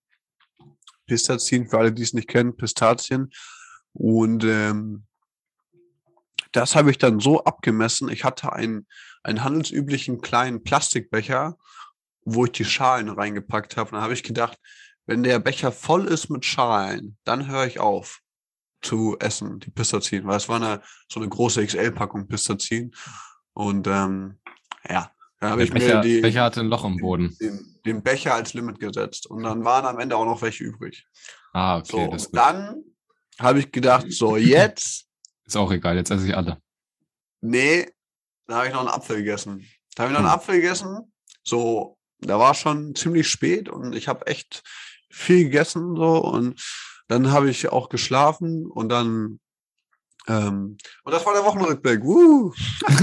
[1.05, 3.29] Pistazien, für alle, die es nicht kennen, Pistazien.
[3.93, 5.05] Und ähm,
[6.51, 8.09] das habe ich dann so abgemessen.
[8.09, 8.87] Ich hatte einen,
[9.23, 11.57] einen handelsüblichen kleinen Plastikbecher,
[12.23, 13.89] wo ich die Schalen reingepackt habe.
[13.89, 14.57] Und dann habe ich gedacht,
[15.05, 18.21] wenn der Becher voll ist mit Schalen, dann höre ich auf.
[18.81, 22.93] zu essen, die Pistazien, weil es war eine, so eine große XL-Packung Pistazien.
[23.53, 24.37] Und ähm,
[24.87, 27.35] ja, da habe ich Becher, mir die, Becher hatte ein Loch im Boden.
[27.41, 29.25] den, den Becher als Limit gesetzt.
[29.27, 31.07] Und dann waren am Ende auch noch welche übrig.
[31.53, 32.83] Ah, okay, So, dann
[33.39, 35.07] habe ich gedacht, so jetzt,
[35.45, 36.61] ist auch egal, jetzt esse ich alle.
[37.41, 37.89] nee,
[38.47, 39.65] da habe ich noch einen Apfel gegessen.
[39.95, 40.39] Da habe ich noch einen Hm.
[40.39, 41.11] Apfel gegessen.
[41.43, 44.61] So, da war schon ziemlich spät und ich habe echt
[45.15, 46.61] viel gegessen so und
[47.07, 49.39] dann habe ich auch geschlafen und dann
[50.27, 52.03] ähm, und das war der Wochenrückblick.
[52.03, 52.51] Uh.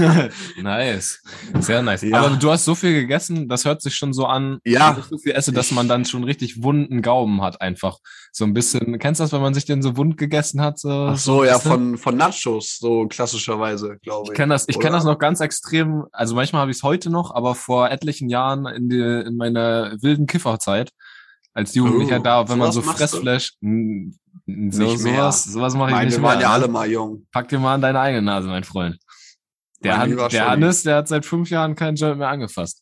[0.61, 1.21] nice.
[1.59, 2.01] Sehr nice.
[2.01, 2.19] Ja.
[2.19, 4.97] Aber du hast so viel gegessen, das hört sich schon so an, Ja.
[5.09, 7.99] so viel esse, dass man dann schon richtig wunden Gaumen hat einfach.
[8.31, 10.79] So ein bisschen, kennst du das, wenn man sich den so wund gegessen hat?
[10.79, 11.69] So, Ach so, ja, weißt du?
[11.69, 14.31] von, von Nachos, so klassischerweise, glaube ich.
[14.31, 16.05] Ich kenne das, ich kenne das noch ganz extrem.
[16.11, 19.95] Also manchmal habe ich es heute noch, aber vor etlichen Jahren in, die, in meiner
[20.01, 20.91] wilden Kifferzeit
[21.53, 22.81] als Jugendlicher Oh, da, wenn man so?
[22.81, 25.15] Fressflash, n- so, Nicht mehr.
[25.15, 26.47] sowas, sowas mache ich Meine nicht waren mehr.
[26.47, 27.25] ja alle mal jung.
[27.31, 28.97] Pack dir mal an deine eigene Nase, mein Freund.
[29.83, 30.49] Der, Han, der.
[30.49, 32.81] Hannes, der hat seit fünf Jahren keinen Joint mehr angefasst.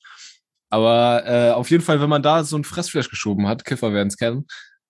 [0.69, 4.07] Aber äh, auf jeden Fall, wenn man da so ein Fressflash geschoben hat, Kiffer werden
[4.07, 4.45] es kennen,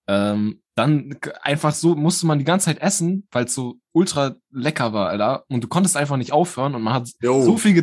[0.07, 4.93] ähm, dann einfach so musste man die ganze Zeit essen, weil es so ultra lecker
[4.93, 5.43] war, Alter.
[5.49, 7.43] Und du konntest einfach nicht aufhören und man hat Jo.
[7.43, 7.73] so viel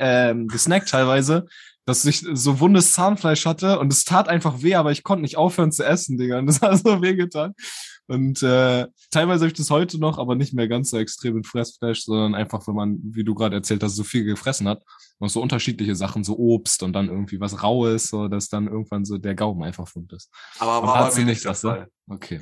[0.00, 1.46] ähm, gesnackt teilweise,
[1.86, 5.36] dass ich so wundes Zahnfleisch hatte und es tat einfach weh, aber ich konnte nicht
[5.36, 6.38] aufhören zu essen, Digga.
[6.38, 7.54] Und das hat so weh getan.
[8.08, 11.46] Und äh, teilweise habe ich das heute noch, aber nicht mehr ganz so extrem mit
[11.46, 14.82] Fressfleisch, sondern einfach, wenn man, wie du gerade erzählt hast, so viel gefressen hat
[15.18, 19.04] und so unterschiedliche Sachen, so Obst und dann irgendwie was Raues, so dass dann irgendwann
[19.04, 20.30] so der Gaumen einfach wund ist.
[20.58, 21.62] Aber Und war sie nicht das?
[21.62, 21.88] Fall.
[22.08, 22.40] Okay.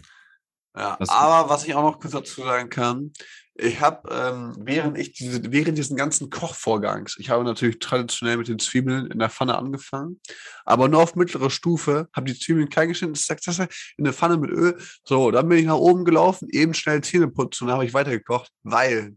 [0.77, 3.13] Ja, Das- aber was ich auch noch kurz dazu sagen kann,
[3.57, 8.49] ich habe, ähm, während ich diese, während diesen ganzen Kochvorgangs, ich habe natürlich traditionell mit
[8.49, 10.21] den Zwiebeln in der Pfanne angefangen,
[10.65, 14.39] aber nur auf mittlere Stufe, habe die Zwiebeln klein geschnitten, zack, zack, in der Pfanne
[14.39, 14.77] mit Öl.
[15.05, 18.51] So, dann bin ich nach oben gelaufen, eben schnell Zähne putzen und habe ich weitergekocht,
[18.65, 19.17] weil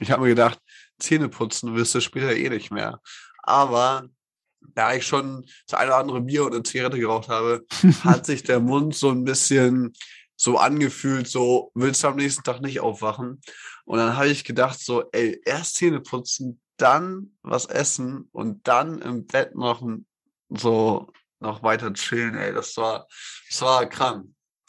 [0.00, 0.58] ich habe mir gedacht,
[0.98, 3.02] Zähne putzen wirst du später eh nicht mehr.
[3.42, 4.06] Aber
[4.74, 7.66] da ich schon das eine oder andere Bier und eine Zigarette geraucht habe,
[8.04, 9.92] hat sich der Mund so ein bisschen
[10.36, 13.40] so angefühlt, so willst du am nächsten Tag nicht aufwachen.
[13.84, 19.00] Und dann habe ich gedacht, so, ey, erst Zähne putzen, dann was essen und dann
[19.00, 19.82] im Bett noch
[20.50, 22.52] so noch weiter chillen, ey.
[22.52, 23.06] Das war,
[23.50, 24.26] das war krank.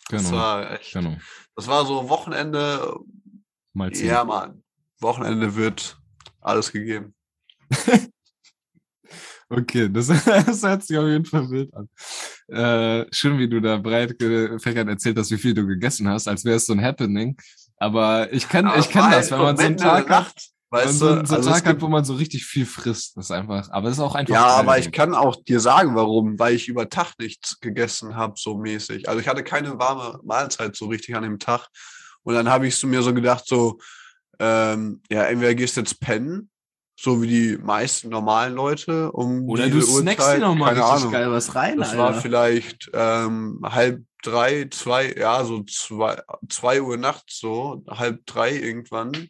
[0.09, 0.37] Das Genau.
[0.37, 0.93] war echt.
[0.93, 1.17] Genau.
[1.55, 2.97] Das war so Wochenende,
[3.73, 4.07] Mal zehn.
[4.07, 4.63] ja, Mann.
[4.99, 5.97] Wochenende wird
[6.41, 7.13] alles gegeben.
[9.49, 11.89] Okay, das, das hört sich auf jeden Fall wild an.
[12.49, 16.43] Äh, schön, wie du da breit gefächert erzählt hast, wie viel du gegessen hast, als
[16.43, 17.37] wäre es so ein Happening.
[17.77, 20.79] Aber ich kenn, Aber ich war das, wenn man so einen Tag hat, Nacht, wenn
[20.79, 22.65] man weißt so, einen- so einen also Tag gibt- hat, wo man so richtig viel
[22.65, 23.15] frisst.
[23.15, 24.33] Das ist einfach, aber das ist auch einfach.
[24.33, 28.33] Ja, aber ich kann auch dir sagen, warum, weil ich über Tag nichts gegessen habe,
[28.37, 29.07] so mäßig.
[29.07, 31.67] Also ich hatte keine warme Mahlzeit so richtig an dem Tag.
[32.23, 33.79] Und dann habe ich mir so gedacht, so,
[34.39, 36.49] ähm, ja, entweder gehst du jetzt pennen,
[36.99, 40.73] so wie die meisten normalen Leute, um Oder diese du snackst Uhrzeit, dir noch mal
[40.73, 41.11] keine richtig Ahnung.
[41.11, 42.01] geil was rein, Das Alter.
[42.01, 48.51] war vielleicht ähm, halb drei, zwei, ja, so zwei, zwei Uhr nachts, so halb drei
[48.57, 49.29] irgendwann.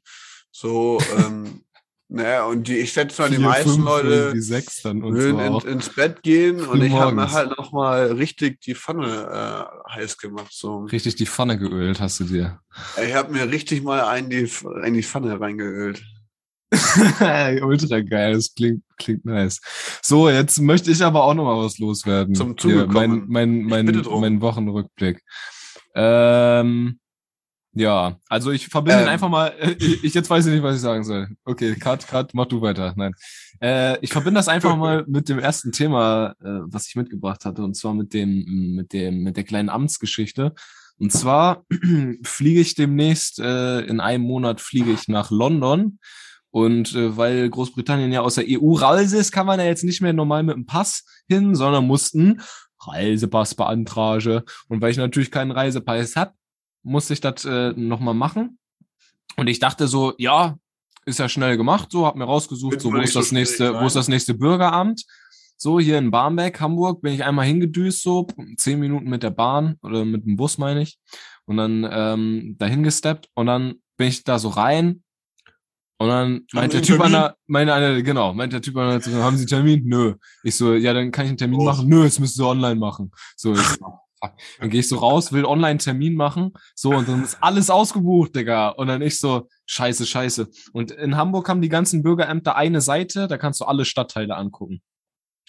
[0.49, 1.65] So, ähm,
[2.07, 5.39] naja, und die, ich schätze mal, die meisten fünf, Leute irgendwie sechs dann und würden
[5.41, 9.91] in, ins Bett gehen und ich habe mir halt noch mal richtig die Pfanne äh,
[9.93, 10.53] heiß gemacht.
[10.53, 10.85] So.
[10.85, 12.61] Richtig die Pfanne geölt hast du dir.
[13.05, 14.49] Ich habe mir richtig mal ein die,
[14.85, 16.01] in die Pfanne reingeölt.
[17.61, 19.61] Ultra geil, das klingt, klingt nice.
[20.01, 22.35] So, jetzt möchte ich aber auch noch mal was loswerden.
[22.35, 23.25] Zum Hier, Zuge mein, kommen.
[23.27, 24.21] mein, mein, drum.
[24.21, 25.21] mein Wochenrückblick.
[25.95, 26.99] Ähm,
[27.73, 29.07] ja, also ich verbinde Ähm.
[29.07, 31.29] einfach mal, äh, ich, ich jetzt weiß ich nicht, was ich sagen soll.
[31.45, 32.93] Okay, Cut, Cut, mach du weiter.
[32.95, 33.13] Nein.
[33.61, 37.63] Äh, ich verbinde das einfach mal mit dem ersten Thema, äh, was ich mitgebracht hatte,
[37.63, 40.53] und zwar mit dem, mit dem, mit der kleinen Amtsgeschichte.
[40.97, 41.65] Und zwar
[42.23, 45.99] fliege ich demnächst, äh, in einem Monat fliege ich nach London.
[46.51, 50.01] Und äh, weil Großbritannien ja aus der EU raus ist, kann man ja jetzt nicht
[50.01, 52.41] mehr normal mit dem Pass hin, sondern mussten
[52.79, 54.43] Reisepass beantrage.
[54.67, 56.33] Und weil ich natürlich keinen Reisepass hab,
[56.83, 58.59] musste ich das äh, nochmal machen.
[59.35, 60.57] Und ich dachte so, ja,
[61.05, 63.95] ist ja schnell gemacht, so, hab mir rausgesucht, so, wo ist das nächste, wo ist
[63.95, 65.03] das nächste Bürgeramt?
[65.55, 69.77] So, hier in Barmbek, Hamburg, bin ich einmal hingedüst, so, zehn Minuten mit der Bahn
[69.81, 70.99] oder mit dem Bus, meine ich.
[71.45, 75.03] Und dann ähm, dahin gesteppt und dann bin ich da so rein.
[75.99, 77.29] Und dann meint Sie der Typ an Termin?
[77.29, 79.83] der, meine, eine, genau, meint der Typ an der, haben Sie einen Termin?
[79.85, 80.13] Nö.
[80.43, 81.65] Ich so, ja, dann kann ich einen Termin Los.
[81.65, 81.89] machen.
[81.89, 83.11] Nö, jetzt müsst ihr online machen.
[83.35, 83.85] So, ich so,
[84.21, 84.33] fuck.
[84.59, 86.53] Dann gehe ich so raus, will online einen Termin machen.
[86.75, 88.69] So, und dann ist alles ausgebucht, Digga.
[88.69, 90.47] Und dann ich so, scheiße, scheiße.
[90.73, 94.81] Und in Hamburg haben die ganzen Bürgerämter eine Seite, da kannst du alle Stadtteile angucken.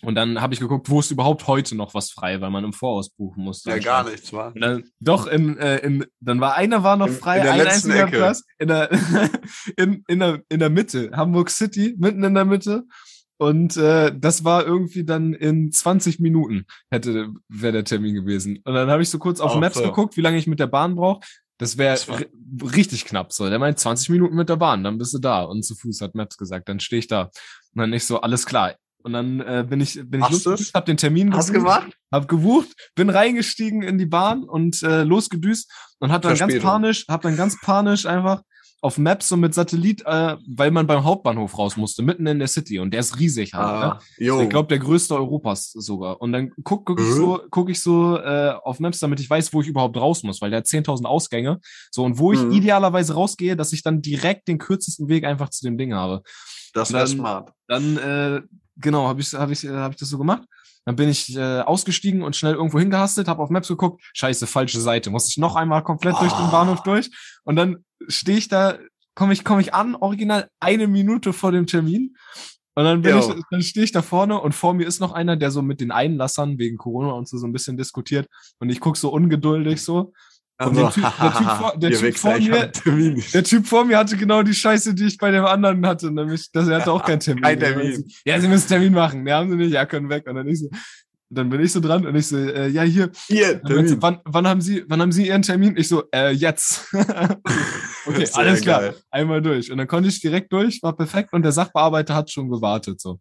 [0.03, 2.73] Und dann habe ich geguckt, wo ist überhaupt heute noch was frei, weil man im
[2.73, 3.71] Voraus buchen musste.
[3.71, 4.53] Ja, gar nichts, war.
[4.53, 7.59] Dann, doch, in, äh, in, dann war einer war noch In- frei, in der ein
[7.59, 8.17] letzten einziger Ecke.
[8.19, 8.91] Platz in der,
[9.77, 12.85] in, in, der, in der Mitte, Hamburg City, mitten in der Mitte.
[13.39, 18.59] Und äh, das war irgendwie dann in 20 Minuten hätte wäre der Termin gewesen.
[18.65, 19.83] Und dann habe ich so kurz auf Ach Maps so.
[19.85, 21.21] geguckt, wie lange ich mit der Bahn brauche.
[21.59, 21.99] Das wäre
[22.73, 23.49] richtig knapp so.
[23.49, 25.43] Der meint 20 Minuten mit der Bahn, dann bist du da.
[25.43, 27.23] Und zu Fuß hat Maps gesagt, dann stehe ich da.
[27.75, 28.75] Und dann nicht so, alles klar.
[29.09, 31.97] Und dann äh, bin ich, bin ich losgedüst, hab den Termin Hast du gebucht, gemacht?
[32.13, 37.07] hab gebucht, bin reingestiegen in die Bahn und äh, losgedüst und hab dann ganz panisch,
[37.09, 38.43] hab dann ganz panisch einfach
[38.83, 42.49] auf Maps so mit Satellit, äh, weil man beim Hauptbahnhof raus musste, mitten in der
[42.49, 43.81] City und der ist riesig halt.
[43.81, 43.93] ne?
[43.95, 44.43] Ah, jo.
[44.43, 46.21] Ich glaube, der größte Europas sogar.
[46.21, 47.15] Und dann guck, guck ich Mhm.
[47.17, 50.41] so, guck ich so äh, auf Maps, damit ich weiß, wo ich überhaupt raus muss,
[50.43, 51.59] weil der hat 10.000 Ausgänge.
[51.91, 52.53] So, und wo ich Mhm.
[52.53, 56.21] idealerweise rausgehe, dass ich dann direkt den kürzesten Weg einfach zu dem Ding habe.
[56.75, 57.51] das wäre smart.
[57.67, 58.43] Dann, äh,
[58.79, 60.43] genau, habe ich, hab ich, äh, hab ich das so gemacht.
[60.85, 64.81] Dann bin ich äh, ausgestiegen und schnell irgendwo hingehastet, habe auf Maps geguckt, scheiße, falsche
[64.81, 65.11] Seite.
[65.11, 66.51] Muss ich noch einmal komplett durch den Oh.
[66.51, 67.11] Bahnhof durch.
[67.45, 68.79] Und dann stehe ich da,
[69.15, 72.17] komme ich, komm ich an, original eine Minute vor dem Termin.
[72.75, 75.37] Und dann bin ich, dann stehe ich da vorne und vor mir ist noch einer,
[75.37, 78.29] der so mit den Einlassern wegen Corona und so so ein bisschen diskutiert.
[78.61, 80.13] Und ich guck so ungeduldig so.
[80.61, 83.23] Und der Typ- der Typ vor- der Typ mir-.
[83.33, 86.51] Der Typ vor mir hatte genau die Scheiße, die ich bei dem anderen hatte, nämlich,
[86.53, 87.45] dass er hatte auch keinen Termin.
[87.45, 88.05] Kein Termin.
[88.25, 89.27] Ja, sie müssen Termin machen.
[89.27, 90.27] Ja, haben sie nicht, ja, können weg.
[90.29, 90.69] Und dann ich so,
[91.31, 93.97] dann bin ich so dran und ich so, äh, ja, hier, Hier, Termin.
[94.03, 95.77] wann, wann haben Sie, wann haben Sie Ihren Termin?
[95.77, 96.87] Ich so, äh, jetzt.
[98.07, 98.81] okay, alles klar.
[98.81, 98.95] geil.
[99.11, 99.71] Einmal durch.
[99.71, 103.21] Und dann konnte ich direkt durch, war perfekt und der Sachbearbeiter hat schon gewartet, so.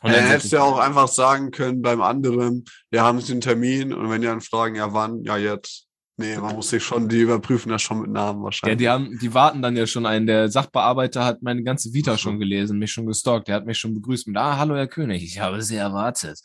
[0.00, 3.32] Und dann dann hättest du ja auch einfach sagen können beim anderen, wir haben Sie
[3.32, 5.87] einen Termin und wenn die dann fragen, ja wann, ja jetzt.
[6.20, 8.78] Nee, man muss sich schon, die überprüfen das schon mit Namen ich, ja, wahrscheinlich.
[8.78, 10.26] die haben, die warten dann ja schon ein.
[10.26, 12.18] Der Sachbearbeiter hat meine ganze Vita so.
[12.18, 13.46] schon gelesen, mich schon gestalkt.
[13.48, 16.40] Der hat mich schon begrüßt mit, ah, hallo Herr König, ich habe Sie erwartet.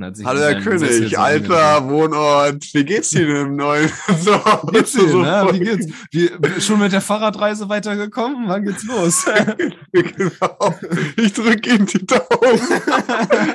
[0.00, 3.90] Hallo Herr seinen Sessel König, so alter Wohnort, wie geht's Ihnen im neuen?
[4.20, 5.40] So, Wie geht's so Ihnen, ne?
[5.44, 5.86] voll- Wie geht's?
[6.12, 8.48] Wie, schon mit der Fahrradreise weitergekommen?
[8.48, 9.24] Wann geht's los?
[9.92, 10.74] genau.
[11.16, 12.60] Ich drücke Ihnen die Daumen.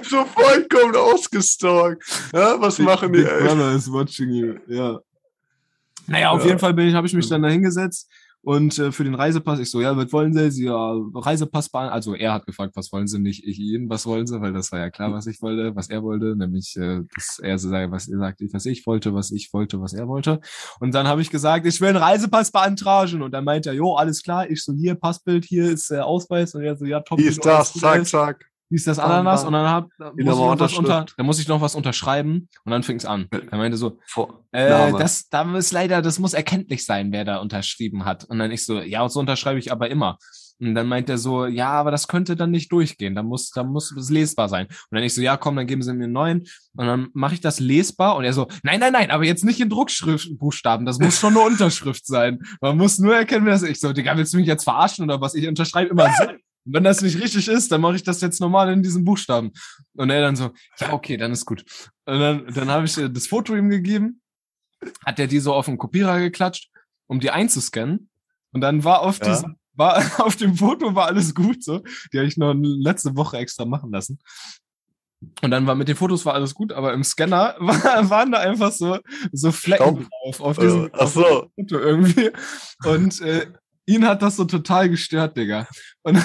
[0.07, 2.03] so vollkommen ausgestalkt.
[2.33, 3.21] Ja, was machen die?
[3.21, 3.29] Big?
[3.39, 4.99] Brother is watching you, ja.
[6.07, 6.47] Naja, auf Ja.
[6.47, 8.09] jeden Fall bin ich, habe ich mich dann da hingesetzt
[8.45, 10.51] und äh, für den Reisepass, ich so, ja, was wollen Sie?
[10.51, 11.93] Sie, ja, Reisepass beantragen.
[11.93, 14.69] Also er hat gefragt, was wollen Sie, nicht ich ihn, was wollen Sie, weil das
[14.73, 17.91] war ja klar, was ich wollte, was er wollte, nämlich, äh, dass er so sagt,
[17.91, 20.41] was er sagte, was ich wollte, was ich wollte, was er wollte.
[20.81, 23.21] Und dann habe ich gesagt, ich will einen Reisepass beantragen.
[23.21, 26.53] Und dann meint er, jo, alles klar, ich so, hier, Passbild, hier ist äh, Ausweis.
[26.53, 27.21] Und er so, ja, top.
[27.21, 28.45] Sieht aus, das, zack, zack.
[28.73, 31.13] Hieß das Ananas und dann hab, da, muss ich noch was unter, Unterschrift.
[31.19, 33.27] da muss ich noch was unterschreiben und dann fing es an.
[33.51, 33.99] Er meinte so,
[34.51, 38.23] äh, das, da muss leider, das muss erkenntlich sein, wer da unterschrieben hat.
[38.25, 40.17] Und dann ich so, ja, so unterschreibe ich aber immer.
[40.59, 43.13] Und dann meint er so, ja, aber das könnte dann nicht durchgehen.
[43.13, 44.65] Da muss, da muss es lesbar sein.
[44.65, 46.39] Und dann ich so, ja, komm, dann geben Sie mir einen neuen.
[46.75, 48.15] Und dann mache ich das lesbar.
[48.15, 50.85] Und er so, nein, nein, nein, aber jetzt nicht in Druckschriftbuchstaben.
[50.87, 52.39] Das muss schon eine Unterschrift sein.
[52.59, 53.69] Man muss nur erkennen, wer das ist.
[53.69, 55.35] Ich so, Digga, willst du mich jetzt verarschen oder was?
[55.35, 56.25] Ich unterschreibe immer so.
[56.65, 59.51] Wenn das nicht richtig ist, dann mache ich das jetzt normal in diesen Buchstaben.
[59.95, 61.65] Und er dann so, ja, okay, dann ist gut.
[62.05, 64.21] Und dann, dann habe ich das Foto ihm gegeben,
[65.05, 66.69] hat er die so auf den Kopierer geklatscht,
[67.07, 68.09] um die einzuscannen.
[68.53, 69.25] Und dann war auf Ja.
[69.29, 71.81] diesem, war auf dem Foto war alles gut so.
[72.13, 74.19] Die habe ich noch letzte Woche extra machen lassen.
[75.41, 78.39] Und dann war mit den Fotos war alles gut, aber im Scanner war, waren da
[78.39, 78.99] einfach so,
[79.31, 80.09] so Flecken Staub.
[80.09, 81.49] drauf auf diesem, Äh, ach so.
[81.57, 82.29] Foto irgendwie.
[82.85, 83.47] Und äh,
[83.85, 85.67] ihn hat das so total gestört, Digga.
[86.03, 86.17] Und,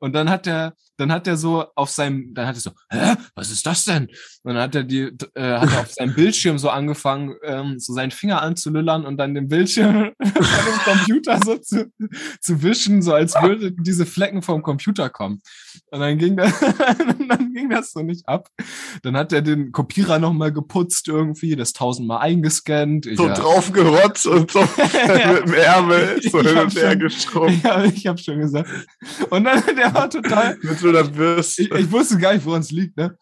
[0.00, 3.14] und dann hat er, dann hat er so auf seinem, dann hat er so, hä,
[3.34, 4.08] was ist das denn?
[4.42, 7.92] Und dann hat er die, äh, hat er auf seinem Bildschirm so angefangen, ähm, so
[7.92, 11.92] seinen Finger anzulüllern und dann den Bildschirm von dem Computer so zu,
[12.40, 15.40] zu wischen, so als würden diese Flecken vom Computer kommen.
[15.90, 16.58] Und dann ging das,
[17.28, 18.48] dann ging das so nicht ab.
[19.02, 23.06] Dann hat er den Kopierer nochmal geputzt irgendwie, das tausendmal eingescannt.
[23.06, 27.60] Ich, So ja, drauf gerotzt und so mit dem Ärmel so hin und her geschoben.
[27.62, 28.68] ja, ich habe schon gesagt.
[29.30, 30.56] Und dann, der war total,
[30.88, 31.62] Einer Bürste.
[31.62, 33.16] ich, ich wusste gar nicht, woran es liegt, ne?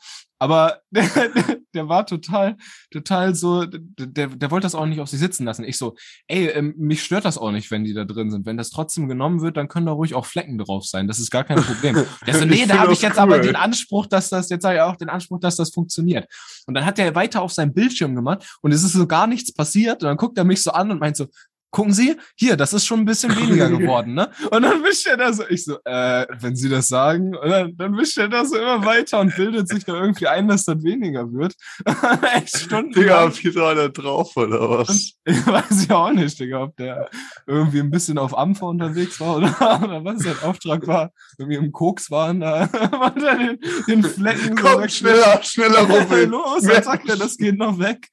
[0.44, 1.04] Aber der,
[1.34, 2.56] der, der war total,
[2.90, 5.64] total so, der, der wollte das auch nicht auf sich sitzen lassen.
[5.64, 5.94] Ich so,
[6.26, 8.44] ey, ähm, mich stört das auch nicht, wenn die da drin sind.
[8.44, 11.08] Wenn das trotzdem genommen wird, dann können da ruhig auch Flecken drauf sein.
[11.08, 11.94] Das ist gar kein Problem.
[12.26, 13.22] Der so, nee, da habe ich jetzt cool.
[13.22, 16.26] aber den Anspruch, dass das, jetzt habe ich auch den Anspruch, dass das funktioniert.
[16.66, 19.52] Und dann hat er weiter auf seinem Bildschirm gemacht und es ist so gar nichts
[19.52, 20.02] passiert.
[20.02, 21.26] Und dann guckt er mich so an und meint so,
[21.74, 24.30] gucken Sie, hier, das ist schon ein bisschen weniger geworden, ne?
[24.50, 27.76] Und dann wischt er da so, ich so, äh, wenn Sie das sagen, und dann,
[27.76, 30.82] dann wischt er da so immer weiter und bildet sich da irgendwie ein, dass das
[30.84, 31.54] weniger wird.
[32.36, 32.92] Echt Stunden.
[32.92, 35.12] Digga, wie der drauf oder was?
[35.26, 37.08] Ich weiß ja auch nicht, Digga, ob der
[37.46, 41.10] irgendwie ein bisschen auf Ampfer unterwegs war oder, oder was sein Auftrag war.
[41.38, 43.58] Irgendwie im Koks waren, da war er den,
[43.88, 46.30] den Flecken Komm, weg- schneller, schneller, Robin.
[46.30, 48.08] Los, dann sagt er, das geht noch weg.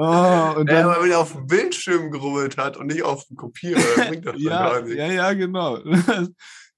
[0.00, 3.26] Oh, und Ja, dann, aber wenn er auf dem Bildschirm gerubbelt hat und nicht auf
[3.26, 3.80] dem Kopierer,
[4.36, 5.78] ja, ja, ja, genau.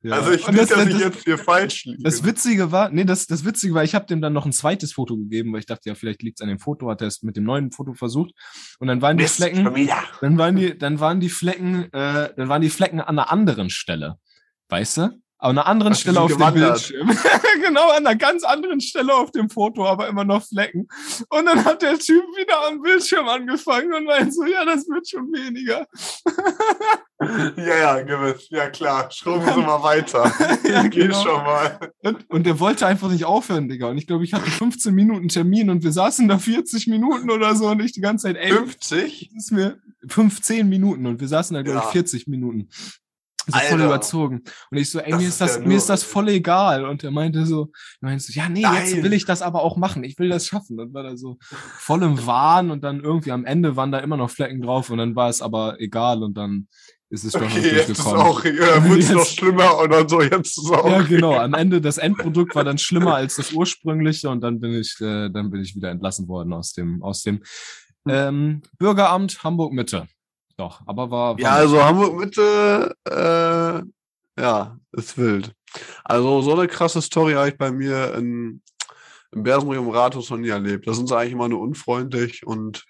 [0.02, 0.14] Ja.
[0.14, 2.02] Also ich nicht, das, dass ich das, jetzt hier falsch liege.
[2.02, 4.94] das Witzige war, nee, das, das Witzige war, ich habe dem dann noch ein zweites
[4.94, 7.36] Foto gegeben, weil ich dachte, ja, vielleicht liegt's an dem Foto, hat er es mit
[7.36, 8.32] dem neuen Foto versucht.
[8.78, 10.02] Und dann waren die Mist, Flecken, schon wieder.
[10.22, 13.68] dann waren die, dann waren die Flecken, äh, dann waren die Flecken an einer anderen
[13.68, 14.16] Stelle.
[14.70, 15.20] Weißt du?
[15.40, 16.52] An einer anderen die Stelle auf dem.
[16.52, 17.08] Bildschirm.
[17.64, 20.86] genau, an einer ganz anderen Stelle auf dem Foto, aber immer noch Flecken.
[21.30, 25.08] Und dann hat der Typ wieder am Bildschirm angefangen und meint so, ja, das wird
[25.08, 25.86] schon weniger.
[27.56, 28.48] Ja, ja, gewiss.
[28.48, 29.10] Ja, klar.
[29.10, 30.32] Schrauben Sie mal weiter.
[30.66, 31.22] Ja, Geht genau.
[31.22, 31.92] schon mal.
[32.02, 33.88] Und, und der wollte einfach nicht aufhören, Digga.
[33.88, 37.54] Und ich glaube, ich hatte 15 Minuten Termin und wir saßen da 40 Minuten oder
[37.56, 39.32] so und ich die ganze Zeit, ey, 50?
[39.34, 39.78] das ist mir
[40.08, 41.90] 15 Minuten und wir saßen da, glaube ich, Ja.
[41.90, 42.70] 40 Minuten.
[43.46, 43.84] So voll Alter.
[43.86, 44.42] überzogen.
[44.70, 46.84] Und ich so, ey, Das mir ist das, ja mir ist das voll egal.
[46.84, 47.70] Und er meinte so,
[48.00, 49.02] meinte so, ja, nee, jetzt Nein.
[49.02, 50.04] will ich das aber auch machen.
[50.04, 50.78] Ich will das schaffen.
[50.78, 51.38] Und war da so
[51.78, 54.98] voll im Wahn und dann irgendwie am Ende waren da immer noch Flecken drauf und
[54.98, 56.68] dann war es aber egal und dann
[57.12, 58.52] ist es doch noch Okay, jetzt ist auch, ja,
[58.84, 60.88] wird es Jetzt- noch schlimmer und dann so, jetzt ist auch.
[60.88, 61.34] Ja, genau.
[61.34, 65.28] Am Ende das Endprodukt war dann schlimmer als das ursprüngliche und dann bin ich, äh,
[65.28, 67.42] dann bin ich wieder entlassen worden aus dem, aus dem
[68.08, 70.06] ähm, Bürgeramt Hamburg Mitte.
[70.60, 75.54] Doch, aber war, war Ja, also Hamburg Mitte, äh, ja, ist wild.
[76.04, 78.60] Also so eine krasse Story habe ich bei mir in,
[79.32, 80.86] im Bersenbrück im Rathaus noch nie erlebt.
[80.86, 82.84] Da sind sie eigentlich immer nur unfreundlich und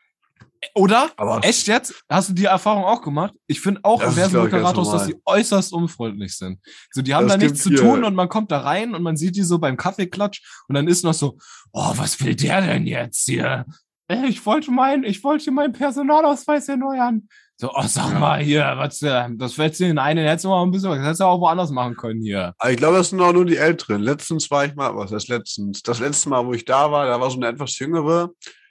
[0.74, 1.12] oder?
[1.16, 2.02] aber Echt jetzt?
[2.08, 3.34] Hast du die Erfahrung auch gemacht?
[3.46, 6.58] Ich finde auch im ganz Rathaus, dass die äußerst unfreundlich sind.
[6.90, 9.16] So, die haben Das da nichts zu tun und man kommt da rein und man
[9.16, 11.38] sieht die so beim Kaffeeklatsch und dann ist noch so,
[11.72, 13.64] oh, was will der denn jetzt hier?
[14.10, 17.28] Ey, ich wollte mein, ich wollte meinen Personalausweis erneuern.
[17.56, 20.64] So, oh, sag mal hier, was, äh, das fällt dir in einen, hättest du mal
[20.64, 22.52] ein bisschen, das hättest du auch woanders machen können hier.
[22.68, 24.02] Ich glaube, das sind auch nur die Älteren.
[24.02, 25.84] Letztens war ich mal, was heißt letztens?
[25.84, 28.30] Das letzte Mal, wo ich da war, da war so eine etwas jüngere,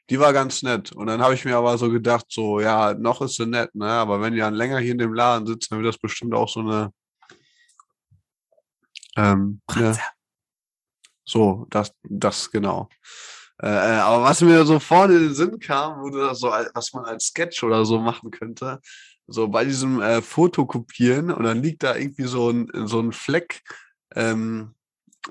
[0.10, 0.92] die war ganz nett.
[0.92, 3.88] Und dann habe ich mir aber so gedacht, so, ja, noch ist sie nett, ne?
[3.88, 6.50] Aber wenn die dann länger hier in dem Laden sitzt, dann wird das bestimmt auch
[6.50, 6.92] so eine.
[9.16, 9.96] Ähm, ja.
[11.24, 12.90] So, das, das genau.
[13.62, 17.26] Äh, äh, aber was mir sofort in den Sinn kam, das so, was man als
[17.26, 18.80] Sketch oder so machen könnte,
[19.28, 23.62] so bei diesem äh, Fotokopieren und dann liegt da irgendwie so ein, so ein Fleck
[24.16, 24.76] ähm,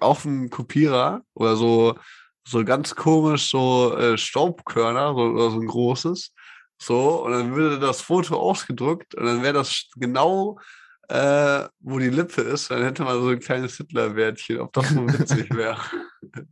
[0.00, 1.98] auf dem Kopierer oder so,
[2.46, 6.32] so ganz komisch so äh, Staubkörner so, oder so ein großes.
[6.80, 10.60] So, und dann würde das Foto ausgedruckt und dann wäre das genau,
[11.08, 15.08] äh, wo die Lippe ist, dann hätte man so ein kleines Hitlerbärtchen, ob das so
[15.08, 15.80] witzig wäre.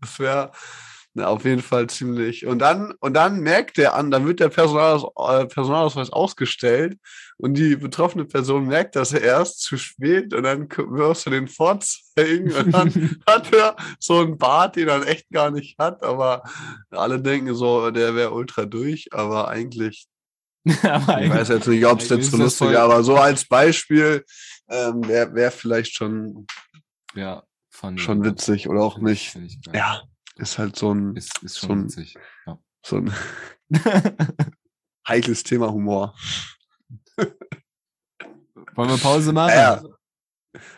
[0.01, 0.51] Das wäre
[1.17, 2.47] na, auf jeden Fall ziemlich.
[2.47, 6.99] Und dann, und dann merkt der an, dann wird der Personalaus, äh, Personalausweis ausgestellt
[7.39, 12.53] und die betroffene Person merkt das erst zu spät und dann wirst du den vorzeigen
[12.53, 16.43] und dann hat er so einen Bart, den er echt gar nicht hat, aber
[16.91, 20.09] alle denken so, der wäre ultra durch, aber eigentlich,
[20.83, 24.25] Aber ich weiß jetzt nicht, ob es jetzt so lustig ist, aber so als Beispiel
[24.69, 26.47] ähm, wäre wär vielleicht schon,
[27.15, 27.45] ja,
[27.95, 29.39] schon witzig oder auch nicht.
[29.73, 30.03] Ja,
[30.37, 32.17] ist halt so ein, Ist, ist so schon ein- witzig.
[32.47, 32.59] Ja.
[32.85, 33.13] so ein
[35.09, 36.15] heikles Thema Humor.
[38.75, 39.55] Wollen wir Pause machen?
[39.55, 39.83] Ja.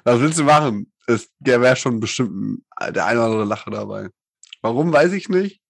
[0.04, 0.92] Was willst du machen?
[1.06, 4.10] Es, der wäre schon bestimmt ein- der eine oder andere Lache dabei.
[4.62, 5.62] Warum, weiß ich nicht,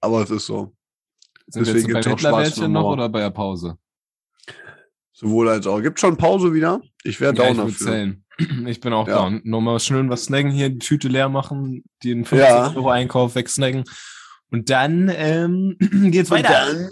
[0.00, 0.74] aber es ist so.
[1.46, 2.92] Sind wir deswegen jetzt gibt's beim Hitlerbärtchen noch Humor.
[2.94, 3.78] oder bei der Pause?
[5.20, 5.82] Sowohl als auch.
[5.82, 6.80] Gibt schon Pause wieder?
[7.04, 8.66] Ich wäre Ja, down ich würde dafür.
[8.70, 9.16] Ich bin auch Ja.
[9.16, 9.42] down.
[9.44, 12.72] Nochmal schön was snacken hier, die Tüte leer machen, den 50 Ja.
[12.74, 13.84] Euro Einkauf wegsnacken.
[14.50, 15.76] Und dann ähm,
[16.10, 16.54] geht's weiter.
[16.74, 16.88] dann,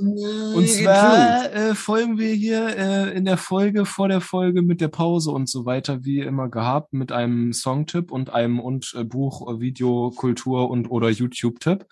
[0.55, 0.85] Und geht's los.
[0.85, 5.31] zwar äh, folgen wir hier äh, in der Folge, vor der Folge mit der Pause
[5.31, 9.59] und so weiter, wie immer gehabt, mit einem Songtipp und einem und äh, Buch, äh,
[9.59, 11.87] Video, Kultur und oder YouTube-Tipp.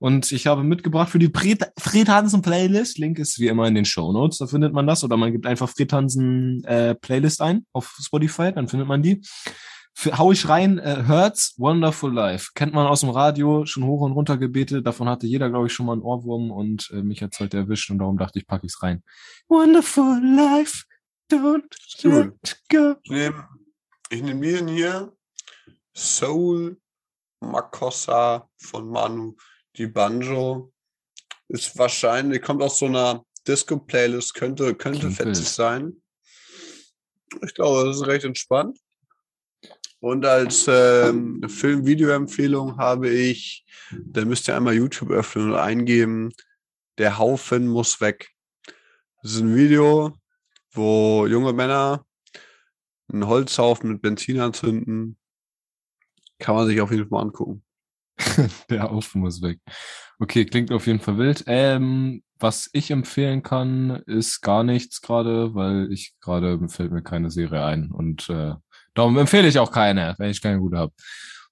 [0.00, 2.96] Und ich habe mitgebracht für die Fred, Hansen Playlist.
[2.98, 4.38] Link ist wie immer in den Show Notes.
[4.38, 5.04] Da findet man das.
[5.04, 9.20] Oder man gibt einfach Fred Hansen äh, Playlist ein auf Spotify, dann findet man die.
[9.92, 12.52] Für, hau ich rein, äh, Hurts Wonderful Life.
[12.54, 14.86] Kennt man aus dem Radio, schon hoch und runter gebetet.
[14.86, 17.90] Davon hatte jeder, glaube ich, schon mal einen Ohrwurm und äh, mich hat's heute erwischt
[17.90, 19.02] und darum dachte ich, packe ich's rein.
[19.48, 20.84] Wonderful Life,
[21.30, 21.64] don't
[22.02, 22.32] Cool.
[22.42, 22.94] let go.
[23.02, 23.48] Ich nehme
[24.08, 25.12] ich nehm diesen hier.
[25.94, 26.78] Soul
[27.40, 29.34] Makossa von Manu
[29.76, 30.72] Di Banjo.
[31.48, 35.54] Ist wahrscheinlich, kommt aus so einer Disco-Playlist, könnte, könnte Klingt fetzig wild.
[35.54, 36.02] sein.
[37.44, 38.78] Ich glaube, das ist recht entspannt.
[40.00, 46.32] Und als ähm, Film-Video-Empfehlung habe ich, da müsst ihr einmal YouTube öffnen und eingeben,
[46.98, 48.30] der Haufen muss weg.
[49.22, 50.18] Das ist ein Video,
[50.72, 52.06] wo junge Männer
[53.12, 55.18] einen Holzhaufen mit Benzin anzünden.
[56.38, 57.62] Kann man sich auf jeden Fall mal angucken.
[58.70, 59.58] der Haufen muss weg.
[60.18, 61.44] Okay, klingt auf jeden Fall wild.
[61.46, 67.30] Ähm, was ich empfehlen kann, ist gar nichts gerade, weil ich gerade fällt mir keine
[67.30, 68.54] Serie ein und äh,
[68.94, 70.92] darum empfehle ich auch keine, wenn ich keine gute habe.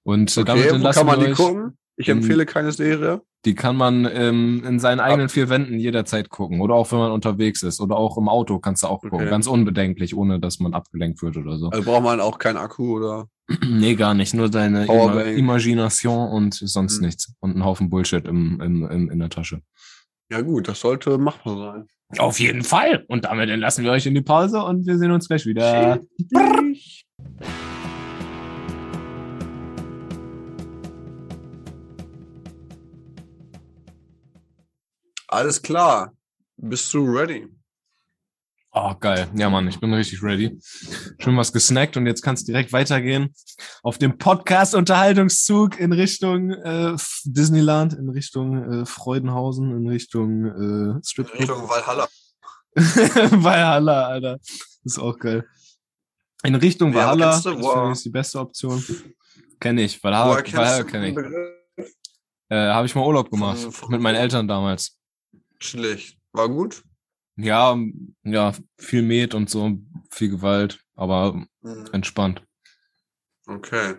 [0.02, 1.36] Und äh, Okay, damit wo kann man die euch.
[1.36, 1.78] gucken?
[1.96, 3.20] Ich empfehle keine Serie.
[3.44, 7.12] Die kann man ähm, in seinen eigenen vier Wänden jederzeit gucken oder auch wenn man
[7.12, 9.30] unterwegs ist oder auch im Auto kannst du auch gucken, Okay.
[9.30, 11.68] ganz unbedenklich, ohne dass man abgelenkt wird oder so.
[11.70, 13.28] Also braucht man auch keinen Akku oder.
[13.68, 15.22] nee, gar nicht, nur deine Ima.
[15.22, 17.06] Imagination und sonst Hm.
[17.06, 19.62] nichts und ein Haufen Bullshit im, im, im, in der Tasche.
[20.30, 21.86] Ja gut, das sollte machbar sein.
[22.18, 23.04] Auf jeden Fall.
[23.08, 26.00] Und damit entlassen wir euch in die Pause und wir sehen uns gleich wieder.
[35.28, 36.12] Alles klar.
[36.56, 37.46] Bist du ready?
[38.72, 39.28] Oh, geil.
[39.34, 40.58] Ja, Mann, ich bin richtig ready.
[41.18, 43.34] Schon was gesnackt und jetzt kann es direkt weitergehen
[43.82, 51.02] auf dem Podcast-Unterhaltungszug in Richtung äh, Disneyland, in Richtung äh, Freudenhausen, in Richtung äh, In
[51.02, 51.40] Stripclub.
[51.40, 52.08] Richtung Valhalla.
[53.42, 54.38] Valhalla, Alter.
[54.38, 55.44] Das ist auch geil.
[56.44, 58.84] In Richtung Ja, Valhalla, finde ich die beste Option.
[59.58, 60.02] Kenne ich.
[60.02, 61.86] Valhalla, Valhalla kenne ich.
[62.50, 63.58] Äh, Habe ich mal Urlaub gemacht.
[63.58, 64.97] Von- von- mit meinen Eltern damals.
[65.60, 66.18] Schlecht.
[66.32, 66.82] War gut?
[67.36, 67.76] Ja,
[68.24, 69.78] ja, viel Met und so,
[70.10, 71.88] viel Gewalt, aber Mhm.
[71.92, 72.42] entspannt.
[73.46, 73.94] Okay.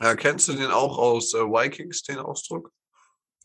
[0.00, 2.70] Ja, kennst du den auch aus äh, Vikings, den Ausdruck?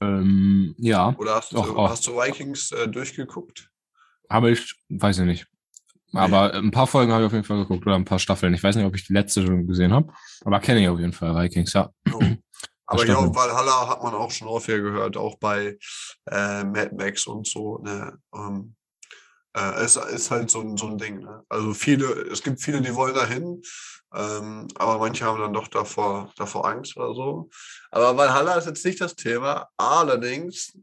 [0.02, 1.90] Ähm, ja, Oder hast, Doch, du, auch.
[1.90, 3.70] hast du Vikings äh, durchgeguckt?
[4.30, 5.48] habe ich, weiß ich nicht.
[6.14, 8.54] Aber ein paar Folgen habe ich auf jeden Fall geguckt oder ein paar Staffeln.
[8.54, 10.12] Ich weiß nicht, ob ich die letzte schon gesehen habe,
[10.44, 11.92] aber kenne ich auf jeden Fall Vikings, ja.
[12.14, 12.22] Oh.
[12.88, 13.32] Aber ich Staffeln.
[13.32, 15.78] glaube, Valhalla hat man auch schon häufiger gehört, auch bei
[16.30, 17.80] äh, Mad Max und so.
[17.80, 18.18] Ne?
[18.34, 18.76] Ähm,
[19.56, 21.20] äh, es ist halt so ein, so ein Ding.
[21.20, 21.44] Ne?
[21.50, 23.62] Also viele, es gibt viele, die wollen dahin,
[24.14, 27.50] ähm, aber manche haben dann doch davor, davor Angst oder so.
[27.92, 29.68] Aber Valhalla ist jetzt nicht das Thema.
[29.78, 30.78] Allerdings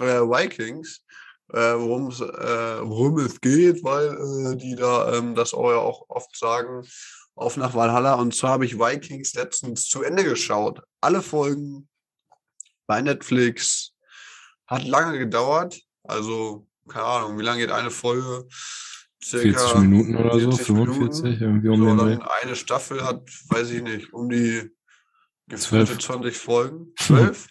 [0.00, 1.04] äh, Vikings,
[1.52, 6.36] äh, worum es äh, geht, weil äh, die da ähm, das auch ja auch oft
[6.36, 6.86] sagen,
[7.34, 8.14] auf nach Valhalla.
[8.14, 10.80] Und zwar habe ich Vikings letztens zu Ende geschaut.
[11.00, 11.88] Alle Folgen
[12.86, 13.92] bei Netflix.
[14.66, 15.80] Hat lange gedauert.
[16.04, 18.46] Also, keine Ahnung, wie lange geht eine Folge?
[19.22, 21.42] Circa 40 Minuten oder so, 40 45, Minuten.
[21.42, 24.70] irgendwie um So, den eine Staffel hat, weiß ich nicht, um die
[25.46, 25.98] gefühlte Zwölf.
[25.98, 26.92] 20 Folgen.
[26.98, 27.46] 12?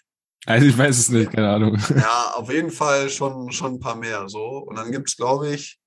[0.45, 1.79] Also ich weiß es nicht, keine Ahnung.
[1.95, 4.57] Ja, auf jeden Fall schon, schon ein paar mehr so.
[4.67, 5.79] Und dann gibt's glaube ich,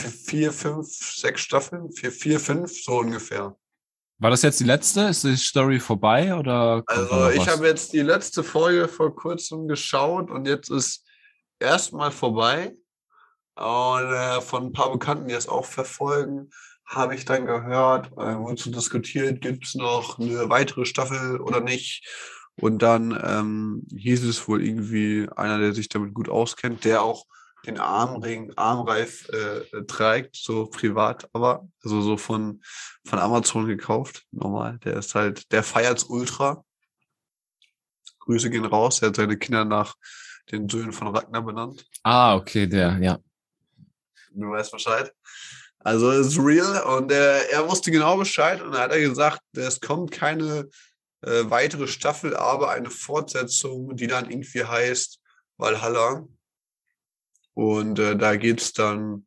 [0.00, 3.56] vier, fünf, sechs Staffeln, vier, vier, fünf, so ungefähr.
[4.18, 5.02] War das jetzt die letzte?
[5.02, 6.82] Ist die Story vorbei oder?
[6.86, 11.04] Also ich habe jetzt die letzte Folge vor kurzem geschaut und jetzt ist
[11.58, 12.74] erstmal vorbei.
[13.56, 16.50] Und äh, von ein paar Bekannten, die das auch verfolgen,
[16.84, 22.06] habe ich dann gehört, äh, wurde so diskutiert, gibt's noch eine weitere Staffel oder nicht?
[22.60, 27.26] Und dann ähm, hieß es wohl irgendwie einer, der sich damit gut auskennt, der auch
[27.66, 32.62] den Armring, Armreif äh, trägt, so privat, aber also so von
[33.04, 34.78] von Amazon gekauft, normal.
[34.84, 36.64] Der ist halt, der feiert's ultra.
[38.20, 39.02] Grüße gehen raus.
[39.02, 39.94] Er hat seine Kinder nach
[40.50, 41.86] den Söhnen von Ragnar benannt.
[42.02, 43.18] Ah, okay, der, ja.
[44.32, 45.12] Du weißt Bescheid.
[45.78, 49.40] Also es ist real und äh, er wusste genau Bescheid und dann hat er gesagt,
[49.52, 50.68] es kommt keine
[51.22, 55.20] äh, weitere Staffel, aber eine Fortsetzung, die dann irgendwie heißt
[55.56, 56.26] Valhalla.
[57.56, 59.26] Und äh, da geht's dann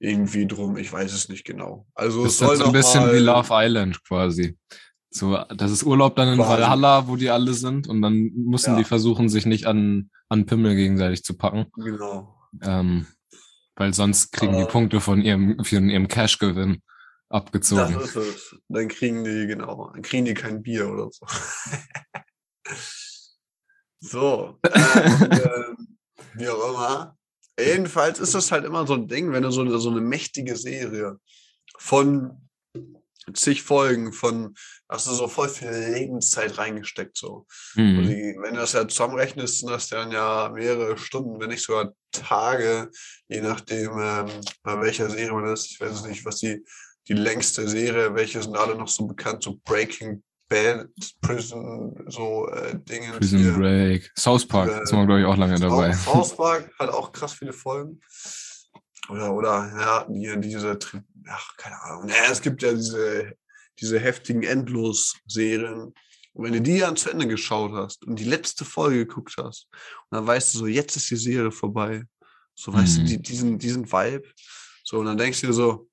[0.00, 1.86] irgendwie drum, ich weiß es nicht genau.
[1.94, 4.58] Also Das es ist soll so ein bisschen wie Love Island quasi.
[5.10, 6.50] So, das ist Urlaub dann in Quasi.
[6.50, 8.78] Valhalla, wo die alle sind und dann müssen Ja.
[8.78, 11.66] die versuchen, sich nicht an, an Pimmel gegenseitig zu packen.
[11.76, 12.36] Genau.
[12.62, 13.06] Ähm,
[13.76, 14.66] weil sonst kriegen die Äh.
[14.66, 16.82] Punkte von ihrem, von ihrem Cash-Gewinn
[17.28, 17.94] abgezogen.
[17.94, 18.56] Das ist es.
[18.68, 21.24] Dann kriegen die, genau, dann kriegen die kein Bier oder so.
[24.00, 24.58] so.
[24.94, 25.73] Äh,
[26.36, 27.16] wie auch immer.
[27.58, 30.56] Jedenfalls ist das halt immer so ein Ding, wenn du so eine, so eine mächtige
[30.56, 31.18] Serie
[31.78, 32.48] von
[33.32, 34.54] zig Folgen, von,
[34.88, 37.46] hast du so voll viel Lebenszeit reingesteckt, so.
[37.76, 38.06] Und Hm.
[38.06, 41.94] die, wenn du das ja zusammenrechnest, sind das dann ja mehrere Stunden, wenn nicht sogar
[42.12, 42.90] Tage,
[43.28, 44.28] je nachdem, ähm,
[44.62, 45.70] bei welcher Serie man ist.
[45.70, 46.64] Ich weiß es nicht, was die,
[47.08, 50.22] die längste Serie, welche sind alle noch so bekannt, so Breaking
[50.54, 50.88] Bad,
[51.20, 53.12] Prison, so äh, Dinge.
[53.18, 53.52] Prison hier.
[53.54, 54.12] Break.
[54.16, 55.92] South Park Äh, ist man, glaube ich, auch lange dabei.
[55.94, 58.00] South Park hat auch krass viele Folgen.
[59.08, 60.78] Oder, oder, ja, die, diese,
[61.28, 62.08] ach, keine Ahnung.
[62.08, 63.32] Ja, es gibt ja diese,
[63.80, 65.92] diese heftigen Endlos-Serien.
[66.32, 69.66] Und wenn du die dann zu Ende geschaut hast und die letzte Folge geguckt hast,
[70.10, 72.04] und dann weißt du so, jetzt ist die Serie vorbei.
[72.54, 73.02] So, weißt Mhm.
[73.02, 74.28] du, die, diesen, diesen Vibe.
[74.84, 75.88] So, und dann denkst du dir so,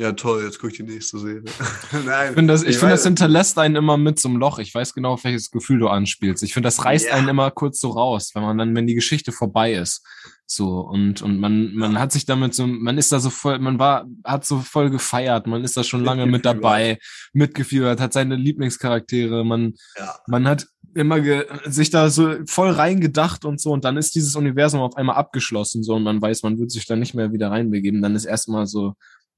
[0.00, 1.42] ja toll, jetzt guck ich die nächste Serie.
[2.04, 4.58] Nein, Ich finde, das, ich finde, das hinterlässt einen immer mit so einem Loch.
[4.58, 6.42] Ich weiß genau, auf welches Gefühl du anspielst.
[6.42, 7.14] Ich finde, das reißt Ja.
[7.14, 10.04] einen immer kurz so raus, wenn man dann, wenn die Geschichte vorbei ist.
[10.46, 13.78] So, und, und man, man hat sich damit so, man ist da so voll, man
[13.78, 16.98] war, hat so voll gefeiert, man ist da schon lange mit dabei,
[17.32, 20.14] mitgefiebert, hat seine Lieblingscharaktere, man, ja.
[20.26, 24.36] man hat immer ge sich da so voll reingedacht und so und dann ist dieses
[24.36, 27.50] Universum auf einmal abgeschlossen so und man weiß, man wird sich da nicht mehr wieder
[27.50, 28.94] reinbegeben, dann ist erstmal so,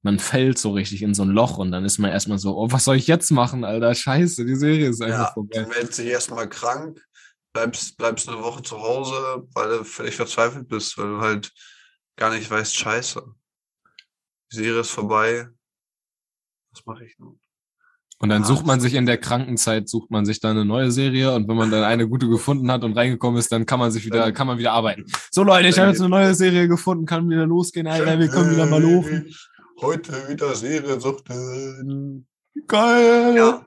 [0.06, 2.70] man fällt so richtig in so ein Loch und dann ist man erstmal so, oh,
[2.70, 3.92] was soll ich jetzt machen, Alter?
[3.92, 5.62] Scheiße, die Serie ist einfach Ja, vorbei.
[5.62, 7.04] du meldest dich erstmal krank,
[7.52, 11.52] bleibst, bleibst eine Woche zu Hause, weil du völlig verzweifelt bist, weil du halt
[12.14, 13.20] gar nicht weißt, scheiße.
[14.52, 15.48] Die Serie ist vorbei.
[16.70, 17.40] Was mache ich nun?
[18.18, 21.34] Und dann sucht man sich in der Krankenzeit, sucht man sich dann eine neue Serie
[21.34, 24.06] und wenn man dann eine gute gefunden hat und reingekommen ist, dann kann man sich
[24.06, 25.04] wieder, kann man wieder arbeiten.
[25.32, 28.52] So Leute, ich habe jetzt eine neue Serie gefunden, kann wieder losgehen, Alter, wir können
[28.52, 29.34] wieder mal laufen.
[29.80, 32.26] Heute wieder Serie suchten.
[32.66, 33.36] Geil!
[33.36, 33.66] Ja.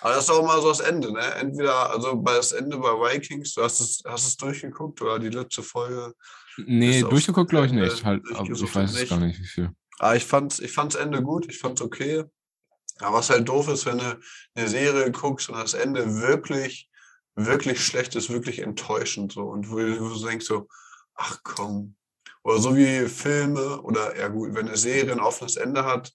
[0.00, 1.34] Aber das ist auch mal so das Ende, ne?
[1.36, 5.30] Entweder, also bei das Ende bei Vikings, du hast es, hast es durchgeguckt oder die
[5.30, 6.14] letzte Folge.
[6.58, 8.04] Nee, durchgeguckt glaube ich Ende nicht.
[8.04, 9.70] Halt, ich weiß es gar nicht, wie viel.
[9.98, 12.24] Aber ich fand's, ich fand's Ende gut, ich fand's okay.
[12.98, 14.18] Aber was halt doof ist, wenn du
[14.54, 16.90] eine Serie guckst und das Ende wirklich,
[17.34, 19.42] wirklich schlecht ist, wirklich enttäuschend so.
[19.42, 20.68] Und wo du denkst so,
[21.14, 21.96] ach komm.
[22.46, 26.12] Oder so wie Filme oder, ja gut, wenn eine Serie ein offenes Ende hat,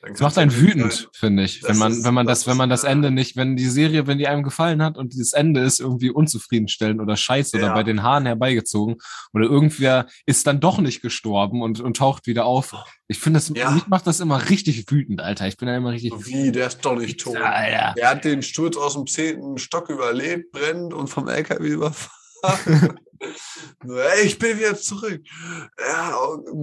[0.00, 1.60] dann Es macht einen ja wütend, finde ich.
[1.60, 3.68] Das Wenn man, ist- wenn man das das, wenn man das Ende nicht, wenn die
[3.68, 7.66] Serie, wenn die einem gefallen hat und das Ende ist irgendwie unzufriedenstellend oder scheiße oder
[7.68, 7.74] Ja.
[7.74, 8.96] bei den Haaren herbeigezogen
[9.32, 12.74] oder irgendwer ist dann doch nicht gestorben und, und taucht wieder auf.
[13.08, 13.70] Ich finde das, Ja.
[13.72, 15.46] mich macht das immer richtig wütend, Alter.
[15.48, 16.12] Ich bin da immer richtig.
[16.26, 17.36] Wie, der ist doch nicht tot.
[17.36, 17.94] Alter.
[17.96, 22.16] Der hat den Sturz aus dem zehnten Stock überlebt, brennt und vom LKW überfahren.
[24.24, 25.22] ich bin wieder zurück.
[25.78, 26.16] Ja,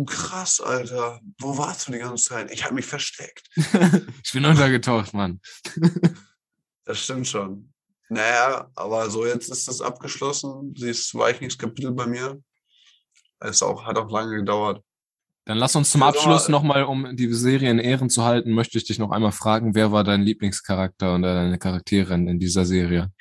[0.05, 1.19] krass, Alter.
[1.39, 2.51] Wo warst du die ganze Zeit?
[2.51, 3.49] Ich habe mich versteckt.
[3.55, 5.39] ich bin untergetaucht, Mann.
[6.85, 7.71] Das stimmt schon.
[8.09, 10.73] Naja, aber so jetzt ist das abgeschlossen.
[10.75, 12.41] Siehst Vikings Kapitel bei mir.
[13.39, 14.81] Es auch, hat auch lange gedauert.
[15.45, 18.85] Dann lass uns zum Abschluss nochmal, um die Serie in Ehren zu halten, möchte ich
[18.85, 23.11] dich noch einmal fragen, wer war dein Lieblingscharakter und deine Charaktere in in dieser Serie?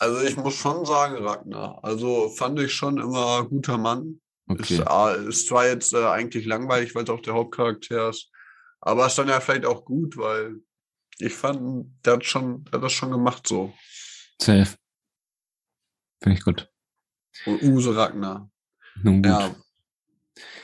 [0.00, 1.78] Also ich muss schon sagen, Ragnar.
[1.84, 4.20] Also fand ich schon immer guter Mann.
[4.46, 4.74] Okay.
[4.74, 8.30] Ist, ah, ist zwar jetzt äh, eigentlich langweilig, weil es auch der Hauptcharakter ist,
[8.80, 10.56] aber ist dann ja vielleicht auch gut, weil
[11.18, 13.74] ich fand, der hat schon, der hat das schon gemacht so.
[14.40, 14.74] Safe.
[16.22, 16.68] Finde ich gut.
[17.44, 18.50] Und Use Ragnar.
[19.02, 19.30] Nun gut.
[19.30, 19.54] Ja.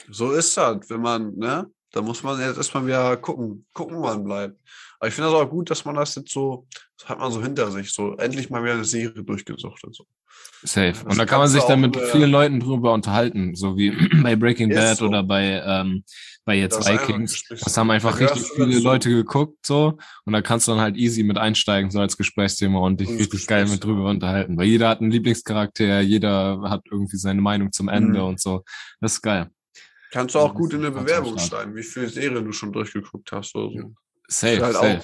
[0.08, 1.70] So ist das, wenn man, ne?
[1.92, 4.58] Da muss man jetzt erstmal wieder gucken, gucken, wo man bleibt.
[4.98, 6.66] Aber ich finde das auch gut, dass man das jetzt so,
[6.98, 9.94] das hat man so hinter sich, so endlich mal wieder eine Serie durchgesuchtet.
[9.94, 10.04] So.
[10.62, 10.92] Safe.
[10.92, 13.90] Das Und da kann man sich dann mit äh, vielen Leuten drüber unterhalten, so wie
[14.22, 15.06] bei Breaking Bad so.
[15.06, 16.02] oder bei, ähm,
[16.44, 17.44] bei jetzt Das Vikings.
[17.48, 18.78] Das haben einfach richtig viele.
[18.80, 19.98] Leute geguckt, so.
[20.24, 23.18] Und da kannst du dann halt easy mit einsteigen, so als Gesprächsthema und dich Und
[23.18, 24.56] richtig geil mit drüber unterhalten.
[24.56, 28.26] Weil jeder hat einen Lieblingscharakter, jeder hat irgendwie seine Meinung zum Ende Mhm.
[28.26, 28.64] und so.
[29.00, 29.50] Das ist geil.
[30.10, 33.32] Kannst du auch gut in eine ganz Bewerbung schreiben, wie viele Serien du schon durchgeguckt
[33.32, 33.94] hast oder so.
[34.28, 35.02] Safe, halt safe.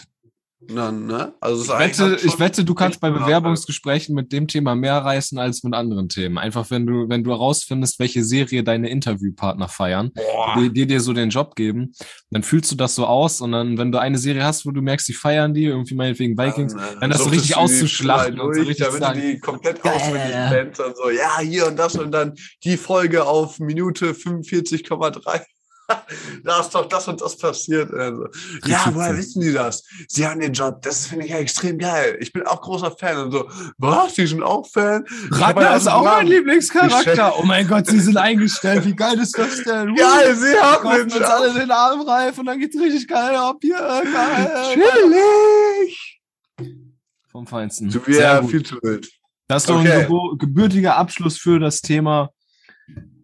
[0.69, 1.35] Na, ne?
[1.41, 5.63] Also Ich wette, ich wette, du kannst bei Bewerbungsgesprächen mit dem Thema mehr reißen als
[5.65, 6.39] mit anderen Themen.
[6.39, 10.13] Einfach wenn du, wenn du herausfindest, welche Serie deine Interviewpartner feiern,
[10.57, 11.93] die, die dir so den Job geben,
[12.31, 14.83] dann fühlst du das so aus und dann, wenn du eine Serie hast, wo du
[14.83, 18.43] merkst, die feiern die, irgendwie meinetwegen Vikings, Dann, äh, dann das so richtig auszuschlachten Filme
[18.45, 21.67] und so durch, richtig damit sagen, du die komplett auswendig kennst und so, ja, hier
[21.67, 22.35] und das und dann
[22.65, 25.41] die Folge auf Minute 45,3.
[26.45, 27.93] da ist doch das und das passiert.
[27.93, 28.27] Also,
[28.67, 29.85] ja, woher wissen die das?
[30.09, 32.17] Sie haben den Job, das finde ich ja extrem geil.
[32.21, 35.05] Ich bin auch großer Fan und so, was, die sind auch Fan?
[35.31, 36.27] Ragnar ist auch mein.
[36.27, 37.35] Lieblingscharakter.
[37.39, 38.85] Oh mein Gott, sie sind eingestellt.
[38.85, 39.95] Wie geil ist das denn?
[40.03, 43.77] Geil, sie haben den uns alle den Armreif und dann geht's richtig geil ab hier.
[43.77, 44.53] Geil.
[44.73, 46.21] Chillig.
[47.31, 47.91] Vom Feinsten.
[48.09, 48.51] Er gut.
[48.51, 49.11] viel zu wild.
[49.49, 50.07] Das ist doch Okay.
[50.07, 52.31] ein gebürtiger Abschluss für das Thema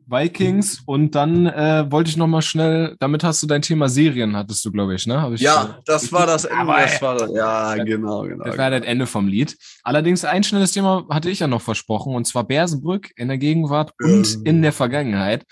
[0.08, 0.82] Vikings.
[0.86, 4.64] Und dann äh, wollte ich noch mal schnell, damit hast du dein Thema Serien, hattest
[4.64, 5.20] du, glaube ich, ne?
[5.20, 6.66] Hab ich, Ja, das war das Ende.
[6.66, 8.44] Das war das, ja, genau, genau.
[8.44, 9.56] Das war das Ende vom Lied.
[9.82, 13.92] Allerdings ein schnelles Thema hatte ich ja noch versprochen, und zwar Bersenbrück in der Gegenwart
[14.00, 14.42] und Ähm.
[14.44, 15.44] in der Vergangenheit.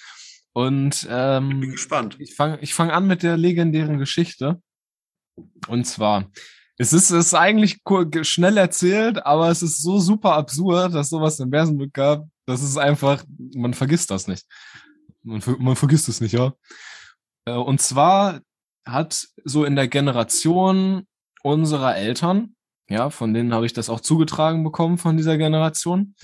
[0.53, 2.17] Und bin ähm, gespannt.
[2.19, 4.63] ich fange ich fang an mit der legendären Geschichte.
[5.69, 6.31] Und zwar,
[6.79, 7.79] es ist, es ist eigentlich
[8.23, 12.27] schnell erzählt, aber es ist so super absurd, dass sowas in Bersenbrück gab.
[12.47, 13.25] Das ist einfach,
[13.55, 14.47] man vergisst das nicht.
[15.23, 16.55] man, man vergisst es nicht, ja.
[17.45, 18.41] Äh, und zwar
[18.87, 21.07] hat so in der Generation
[21.43, 22.55] unserer Eltern,
[22.89, 26.15] ja, von denen habe ich das auch zugetragen bekommen von dieser Generation.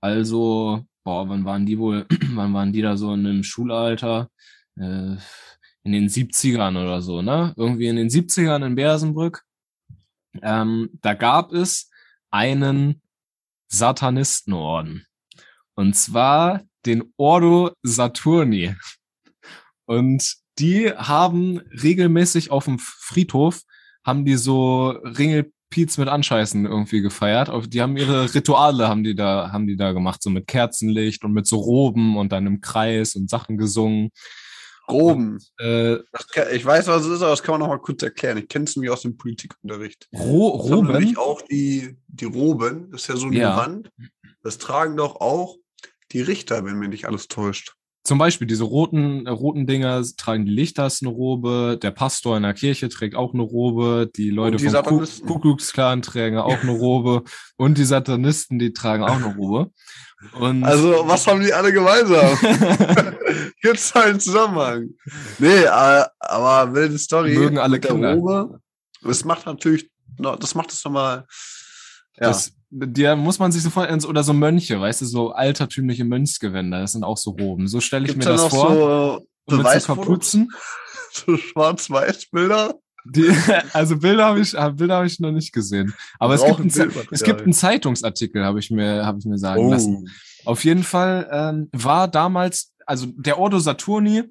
[0.00, 4.30] Also, boah, wann waren die wohl, wann waren die da so in einem Schulalter?
[4.76, 5.16] Äh,
[5.84, 7.52] in den 70ern oder so, ne?
[7.56, 9.42] Irgendwie in den 70ern in Bersenbrück.
[10.42, 11.90] Ähm, da gab es
[12.30, 13.02] einen
[13.68, 15.06] Satanistenorden.
[15.74, 18.74] Und zwar den Ordo Saturni.
[19.86, 23.62] Und die haben regelmäßig auf dem Friedhof,
[24.04, 27.50] haben die so Ringelpiez mit Anscheißen irgendwie gefeiert.
[27.72, 31.32] Die haben ihre Rituale, haben die da, haben die da gemacht, so mit Kerzenlicht und
[31.32, 34.10] mit so Roben und dann im Kreis und Sachen gesungen.
[34.88, 35.38] Roben.
[35.58, 35.96] Und, äh,
[36.52, 38.38] ich weiß, was es ist, aber das kann man noch mal kurz erklären.
[38.38, 40.08] Ich kenne es nämlich aus dem Politikunterricht.
[40.14, 41.16] Ro Roben?
[41.16, 43.54] auch die, die Roben, das ist ja so ein Ja.
[43.54, 43.90] Gewand.
[44.42, 45.56] Das tragen doch auch
[46.14, 47.74] die Richter, wenn mir nicht alles täuscht.
[48.06, 52.36] Zum Beispiel diese roten, äh, roten Dinger tragen die Lichter ist eine Robe, der Pastor
[52.36, 56.36] in der Kirche trägt auch eine Robe, die Leute die vom Ku Klux Klan tragen
[56.36, 57.24] auch eine Robe
[57.56, 59.70] und die Satanisten, die tragen auch eine Robe.
[60.38, 62.36] Und Also, was haben die alle gemeinsam?
[63.62, 64.90] Gibt es einen Zusammenhang?
[65.38, 67.38] Nee, äh, aber wilde Story.
[67.38, 68.14] Mögen alle mit der Kinder.
[68.14, 68.60] Robe.
[69.02, 71.26] Das macht natürlich, das macht es nochmal.
[72.16, 72.28] Ja.
[72.28, 76.80] das, der muss man sich so vorstellen, oder so Mönche, weißt du, so altertümliche Mönchsgewänder,
[76.80, 77.68] das sind auch so Roben.
[77.68, 78.68] So stelle ich Gibt's mir da das vor.
[78.74, 79.94] so und mit so?
[79.94, 80.48] Kapuzen.
[81.16, 82.74] So Schwarz-Weiß-Bilder?
[83.04, 83.30] Die,
[83.72, 85.94] also Bilder habe ich, Bilder habe ich noch nicht gesehen.
[86.18, 87.06] Aber es gibt, Bildmaterial.
[87.12, 90.08] es gibt einen Zeitungsartikel, habe ich mir, habe ich mir sagen lassen.
[90.44, 90.50] Oh.
[90.50, 94.24] Auf jeden Fall ähm, war damals, also der Ordo Saturni,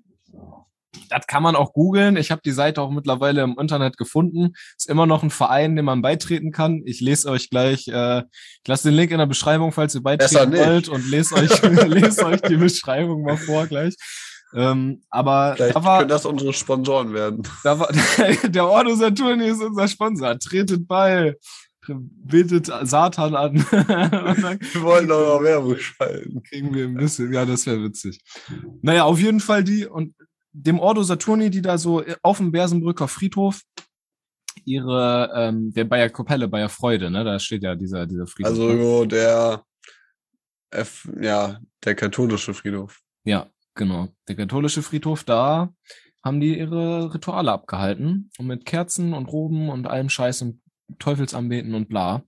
[1.10, 2.18] das kann man auch googeln.
[2.18, 4.54] Ich habe die Seite auch mittlerweile im Internet gefunden.
[4.78, 6.82] Ist immer noch ein Verein, dem man beitreten kann.
[6.86, 10.54] Ich lese euch gleich, äh, ich lasse den Link in der Beschreibung, falls ihr beitreten
[10.54, 13.96] wollt und lest euch, lest euch die Beschreibung mal vor gleich.
[14.56, 17.42] Ähm, aber Vielleicht da war, können das unsere Sponsoren werden.
[17.64, 17.90] da war
[18.44, 20.38] der Ordo Saturni ist unser Sponsor.
[20.38, 21.36] Tretet bei,
[21.88, 23.56] betet Satan an.
[23.56, 26.44] Wir wollen doch noch Werbung schalten.
[26.44, 27.34] kriegen wir ein bisschen.
[27.34, 28.22] Ja, das wäre witzig.
[28.84, 30.14] Naja, auf jeden Fall die und
[30.54, 33.62] dem Ordo Saturni, die da so auf dem Bersenbrücker Friedhof
[34.66, 38.52] ihre, ähm, der Bayer Kapelle, Bayer Freude, ne, da steht ja dieser, dieser Friedhof.
[38.52, 39.08] Also ne?
[39.08, 39.64] der,
[40.72, 43.02] F, ja, der katholische Friedhof.
[43.26, 44.10] Ja, genau.
[44.28, 45.74] Der katholische Friedhof, da
[46.24, 50.62] haben die ihre Rituale abgehalten und mit Kerzen und Roben und allem Scheiß und
[51.00, 52.24] Teufelsanbeten und bla.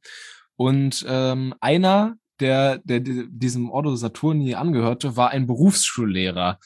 [0.57, 6.59] Und ähm, einer, der, der di- diesem Ordo Saturni angehörte, war ein Berufsschullehrer,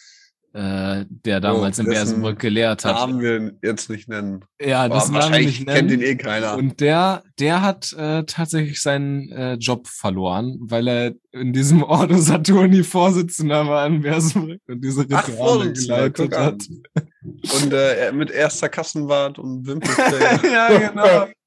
[0.54, 2.95] äh, der damals in Oh, dessen Bersenbrück gelehrt hat.
[2.95, 4.43] Namen wir jetzt nicht nennen.
[4.60, 6.12] Ja, Aber das wahrscheinlich nicht kennt ihn nennen.
[6.12, 6.56] eh keiner.
[6.58, 12.18] Und der, der hat äh, tatsächlich seinen äh, Job verloren, weil er in diesem Ordo
[12.18, 16.64] Saturni Vorsitzender war in Bersenbrück und diese Rituale geleitet hat.
[17.24, 20.52] Und äh, mit erster Kassenwart und Wimpelspray.
[20.54, 21.28] ja, genau.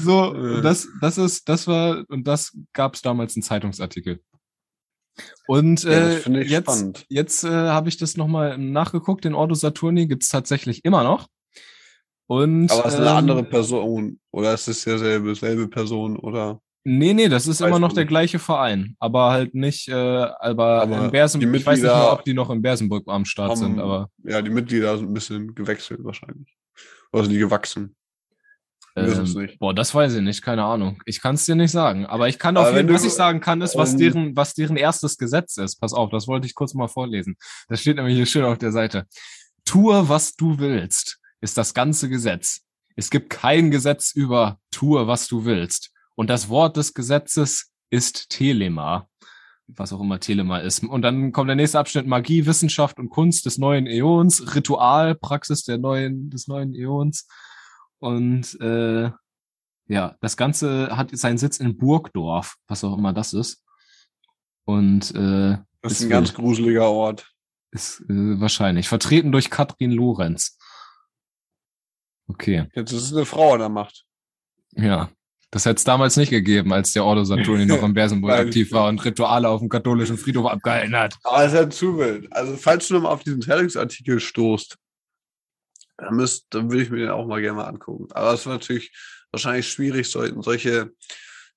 [0.00, 0.62] So, Äh.
[0.62, 4.20] das, das ist, das war, und das gab es damals einen Zeitungsartikel.
[5.46, 7.06] Und Ja, äh, ich jetzt, spannend.
[7.08, 11.28] jetzt äh, habe ich das nochmal nachgeguckt, den Ordo Saturni gibt's tatsächlich immer noch.
[12.26, 14.20] Und, Aber es ist eine ähm, andere Person.
[14.30, 16.60] Oder es ist derselbe, selbe Person oder.
[16.84, 21.04] Nee, nee, das ist immer noch der gleiche Verein, aber halt nicht, äh, aber, Aber
[21.04, 23.72] in Bersen, die ich weiß nicht mehr, ob die noch in Bersenbrück am Start sind,
[23.72, 26.56] haben- aber Ja, die Mitglieder sind ein bisschen gewechselt wahrscheinlich.
[27.12, 27.94] Oder sind die gewachsen?
[28.96, 31.00] Ähm, boah, das weiß ich nicht, keine Ahnung.
[31.06, 33.40] Ich kann es dir nicht sagen, aber ich kann auf jeden wenn was ich sagen
[33.40, 35.76] kann, ist, was ähm, deren, was deren erstes Gesetz ist.
[35.76, 37.36] Pass auf, das wollte ich kurz mal vorlesen.
[37.68, 39.06] Das steht nämlich hier schön auf der Seite.
[39.64, 42.62] Tue, was du willst, ist das ganze Gesetz.
[42.96, 45.90] Es gibt kein Gesetz über tue, was du willst.
[46.16, 49.08] Und das Wort des Gesetzes ist Telema.
[49.68, 50.82] Was auch immer Telema ist.
[50.82, 55.62] Und dann kommt der nächste Abschnitt Magie, Wissenschaft und Kunst des neuen Äons, Ritual, Praxis
[55.62, 57.28] der neuen, des neuen Äons.
[58.00, 59.10] Und äh,
[59.86, 63.62] ja, das Ganze hat seinen Sitz in Burgdorf, was auch immer das ist.
[64.64, 67.32] Und äh, Das ist ein ganz gruseliger Ort.
[67.72, 70.56] ist äh, wahrscheinlich vertreten durch Katrin Lorenz.
[72.28, 74.04] Okay, Jetzt ist es eine Frau an der Macht.
[74.72, 75.10] ja.
[75.52, 78.88] Das hätte es damals nicht gegeben, als der Ordo Saturni noch in Bersenburg aktiv war
[78.88, 81.16] und Rituale auf dem katholischen Friedhof abgehalten hat.
[81.24, 82.32] Aber es ist ja zu wild.
[82.32, 84.78] Also, falls du nochmal auf diesen Zeitungsartikel stoßt,
[86.00, 88.08] dann, müsst, dann würde ich mir den auch mal gerne mal angucken.
[88.12, 88.92] Aber es ist natürlich
[89.30, 90.90] wahrscheinlich schwierig, so, solche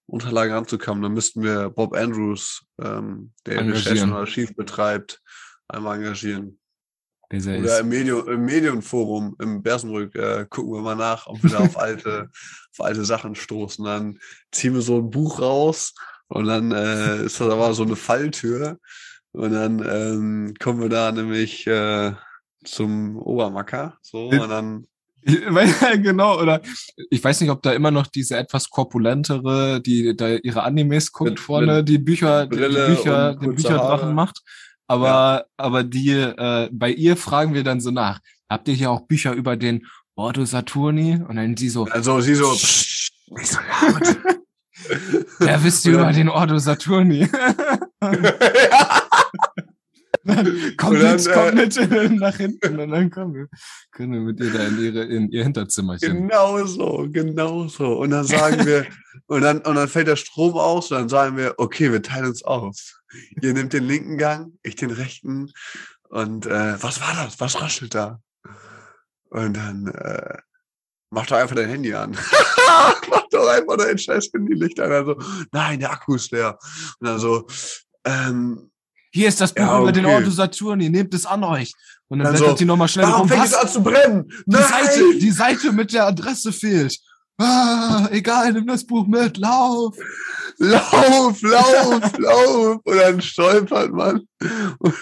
[0.06, 1.04] Unterlagen ranzukommen.
[1.04, 3.94] Dann müssten wir Bob Andrews, ähm, der Engagieren.
[3.94, 5.22] Recherche und Archiv betreibt,
[5.68, 6.60] einmal engagieren.
[7.32, 11.50] Dieser Oder im, Medium, im Medienforum im Bersenbrück äh, gucken wir mal nach, ob wir
[11.50, 12.30] da auf alte,
[12.78, 13.84] auf alte Sachen stoßen.
[13.84, 14.20] Dann
[14.52, 15.96] ziehen wir so ein Buch raus
[16.28, 18.78] und dann äh, ist das aber so eine Falltür.
[19.32, 22.14] Und dann ähm, kommen wir da nämlich äh,
[22.66, 23.98] zum Obermacker.
[24.02, 24.88] So, und dann.
[26.02, 26.62] genau, oder
[27.10, 31.30] ich weiß nicht, ob da immer noch diese etwas korpulentere, die da ihre Animes guckt
[31.32, 34.14] Mit- vorne, mit die Bücher, die Brille Bücher, den Bücherdrachen Haare.
[34.14, 34.42] macht.
[34.88, 38.20] Aber, aber die, äh, bei ihr fragen wir dann so nach.
[38.50, 41.22] Habt ihr hier auch Bücher über den Ordo Saturni?
[41.26, 42.52] Und dann sie so, Also sie so.
[42.52, 44.18] nicht so laut.
[45.40, 47.30] Wer wisst ihr über den Ordo Saturni?
[47.30, 48.24] kommt
[50.84, 53.48] Und dann, mit äh, nach hinten und dann kommen wir,
[53.92, 56.28] können wir mit ihr da in, ihre, in ihr Hinterzimmerchen.
[56.28, 58.00] Genau so, genau so.
[58.00, 58.86] Und dann sagen wir,
[59.28, 62.28] und dann, und dann fällt der Strom aus, und dann sagen wir, okay, wir teilen
[62.28, 62.76] uns auf.
[63.42, 65.52] Ihr nehmt den linken Gang, ich den rechten.
[66.10, 67.40] Und äh, was war das?
[67.40, 68.20] Was raschelt da?
[69.30, 70.38] Und dann äh,
[71.10, 72.12] mach doch einfach dein Handy an.
[73.10, 74.92] mach doch einfach dein scheiß Handylicht an.
[74.92, 75.18] Also,
[75.52, 76.58] nein, der Akku ist leer.
[77.00, 77.48] Und dann so,
[78.06, 78.72] ähm,
[79.14, 80.16] Hier ist das Buch Ja, über den okay.
[80.16, 81.72] Ordo Saturni, nehmt es an euch.
[82.08, 83.30] Und dann, Dann blättert so, sie nochmal schnell rum.
[83.30, 84.32] fängt es an zu brennen?
[84.48, 84.56] Die!
[84.56, 86.98] Seite, die Seite mit der Adresse fehlt.
[87.38, 89.96] Ah, egal, nimm das Buch mit, lauf.
[90.58, 92.80] Lauf, lauf, lauf.
[92.84, 94.22] Und dann stolpert man.
[94.80, 94.94] Und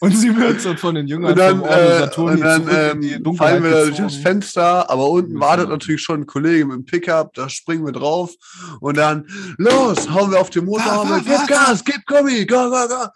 [0.00, 2.68] sie wird so von den Jüngern Und dann, vom äh, Saturni und dann
[3.02, 4.14] ähm, fallen wir da durch das.
[4.16, 5.40] Fenster, aber unten Ja.
[5.40, 8.32] wartet natürlich schon ein Kollege mit dem Pickup, da springen wir drauf
[8.80, 9.26] und dann,
[9.58, 12.70] los, hauen wir auf den Motor, Wa- hauen wa- wir, gib Gas, gib Gummi, go,
[12.70, 13.06] go, go.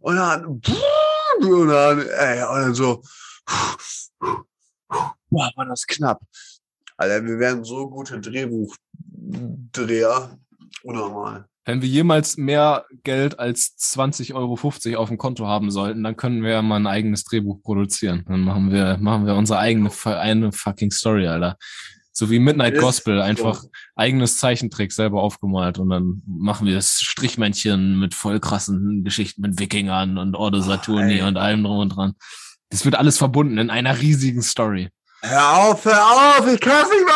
[0.00, 0.66] Und dann, und
[1.68, 3.02] dann, ey, und dann so,
[5.30, 6.20] boah, war das knapp.
[6.96, 10.38] Alter, wir wären so gute Drehbuchdreher.
[10.82, 11.46] Unnormal.
[11.64, 16.42] Wenn wir jemals mehr Geld als 20,50 Euro auf dem Konto haben sollten, dann können
[16.42, 18.24] wir ja mal ein eigenes Drehbuch produzieren.
[18.26, 21.56] Dann machen wir, machen wir unsere eigene, eine fucking Story, Alter.
[22.14, 27.98] So wie Midnight Gospel, einfach eigenes Zeichentrick selber aufgemalt und dann machen wir das Strichmännchen
[27.98, 31.22] mit voll krassen Geschichten mit Wikingern und Ordo Saturni ey.
[31.22, 32.12] und allem drum und dran.
[32.68, 34.90] Das wird alles verbunden in einer riesigen Story.
[35.24, 37.12] Hör auf, hör auf, ich kann nicht mehr.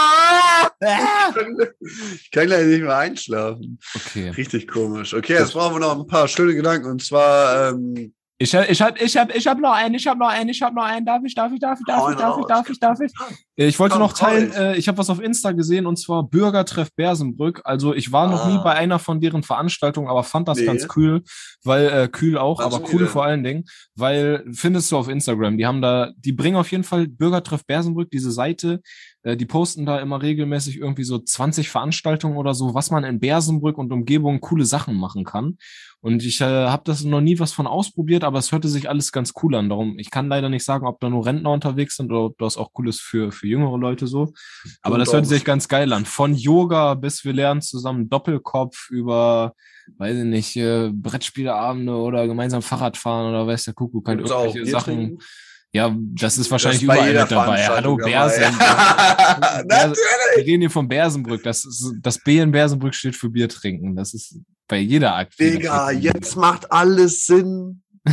[2.14, 3.78] Ich kann gleich nicht mehr einschlafen.
[3.94, 4.28] Okay.
[4.30, 5.14] Richtig komisch.
[5.14, 6.90] Okay, jetzt brauchen wir noch ein paar schöne Gedanken.
[6.90, 10.18] Und zwar, ähm, Ich, hab- ich hab, ich hab, ich hab noch einen, ich hab
[10.18, 11.06] noch einen, ich hab noch einen.
[11.06, 13.12] Darf ich, darf ich, darf ich, darf Hau ich, darf ich, darf ich, darf ich?
[13.58, 17.62] Ich wollte noch teilen, äh, ich habe was auf Insta gesehen und zwar Bürgertreff Bersenbrück.
[17.64, 18.62] Also ich war noch nie Ah.
[18.62, 20.66] bei einer von deren Veranstaltungen, aber fand das Nee.
[20.66, 21.22] ganz cool,
[21.64, 23.08] weil äh, kühl auch, Was aber cool denn?
[23.08, 23.64] vor allen Dingen,
[23.94, 28.10] weil findest du auf Instagram, die haben da, die bringen auf jeden Fall Bürgertreff Bersenbrück,
[28.10, 28.82] diese Seite,
[29.26, 33.18] äh, die posten da immer regelmäßig irgendwie so 20 Veranstaltungen oder so, was man in
[33.18, 35.58] Bersenbrück und Umgebung coole Sachen machen kann.
[36.00, 39.10] Und ich äh, habe das noch nie was von ausprobiert, aber es hörte sich alles
[39.10, 39.68] ganz cool an.
[39.68, 42.56] Darum, ich kann leider nicht sagen, ob da nur Rentner unterwegs sind oder ob das
[42.56, 44.32] auch cool ist für, für jüngere Leute so.
[44.82, 46.04] Aber Und das hört auch- sich ganz geil an.
[46.04, 49.54] Von Yoga bis wir lernen zusammen Doppelkopf über,
[49.98, 54.94] weiß ich nicht, äh, Brettspieleabende oder gemeinsam Fahrradfahren oder weiß der Kuckuck, halt irgendwelche Sachen.
[54.94, 55.18] trinken?
[55.76, 57.66] Ja, das ist wahrscheinlich Das überall mit dabei.
[57.66, 57.96] Hallo.
[57.96, 58.42] Bersen-
[60.36, 61.42] Wir reden hier von Bersenbrück.
[61.42, 63.94] Das, ist, das B in Bersenbrück steht für Bier trinken.
[63.94, 65.60] Das ist bei jeder Aktivität.
[65.60, 67.82] Digga, jetzt macht alles Sinn.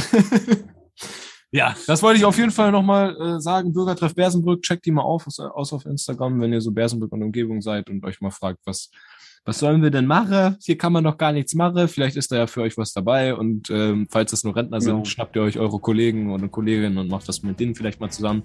[1.56, 3.74] Ja, das wollte ich auf jeden Fall nochmal äh, sagen.
[3.74, 7.22] Bürgertreff Bersenbrück, checkt die mal auf, aus, aus auf Instagram, wenn ihr so Bersenbrück und
[7.22, 8.90] Umgebung seid und euch mal fragt, was,
[9.46, 10.56] was sollen wir denn machen?
[10.62, 11.88] Hier kann man doch gar nichts machen.
[11.90, 13.36] Vielleicht ist da ja für euch was dabei.
[13.36, 15.06] Und ähm, falls es nur Rentner sind, Ja.
[15.06, 18.44] schnappt ihr euch eure Kollegen oder Kolleginnen und macht das mit denen vielleicht mal zusammen.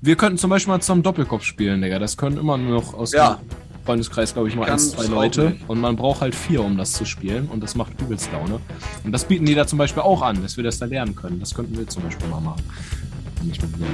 [0.00, 1.98] Wir könnten zum Beispiel mal zusammen Doppelkopf spielen, Digga.
[1.98, 3.40] Das können immer nur noch aus Ja.
[3.40, 5.56] dem Freundeskreis, glaube ich, mal Ganz eins, zwei Leute.
[5.66, 7.48] Und man braucht halt vier, um das zu spielen.
[7.48, 8.60] Und das macht übelst Laune.
[9.02, 11.40] Und das bieten die da zum Beispiel auch an, dass wir das da lernen können.
[11.40, 12.62] Das könnten wir zum Beispiel mal machen.
[13.42, 13.86] Nicht mit mir.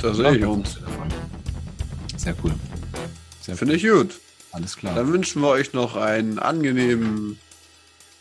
[0.00, 0.78] Da sehe ich uns.
[2.16, 2.52] Sehr cool.
[3.42, 4.18] Sehr Finde ich gut.
[4.56, 4.94] Alles klar.
[4.94, 7.38] Dann wünschen wir euch noch einen angenehmen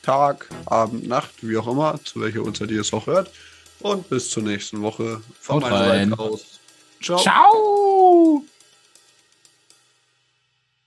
[0.02, 3.32] Tag, Abend, Nacht, wie auch immer, zu welcher Uhrzeit ihr es auch hört.
[3.80, 5.22] Und bis zur nächsten Woche.
[5.40, 6.10] Von Haut meiner rein.
[6.10, 6.60] Seite aus.
[7.02, 7.20] Ciao.
[7.20, 8.44] Ciao!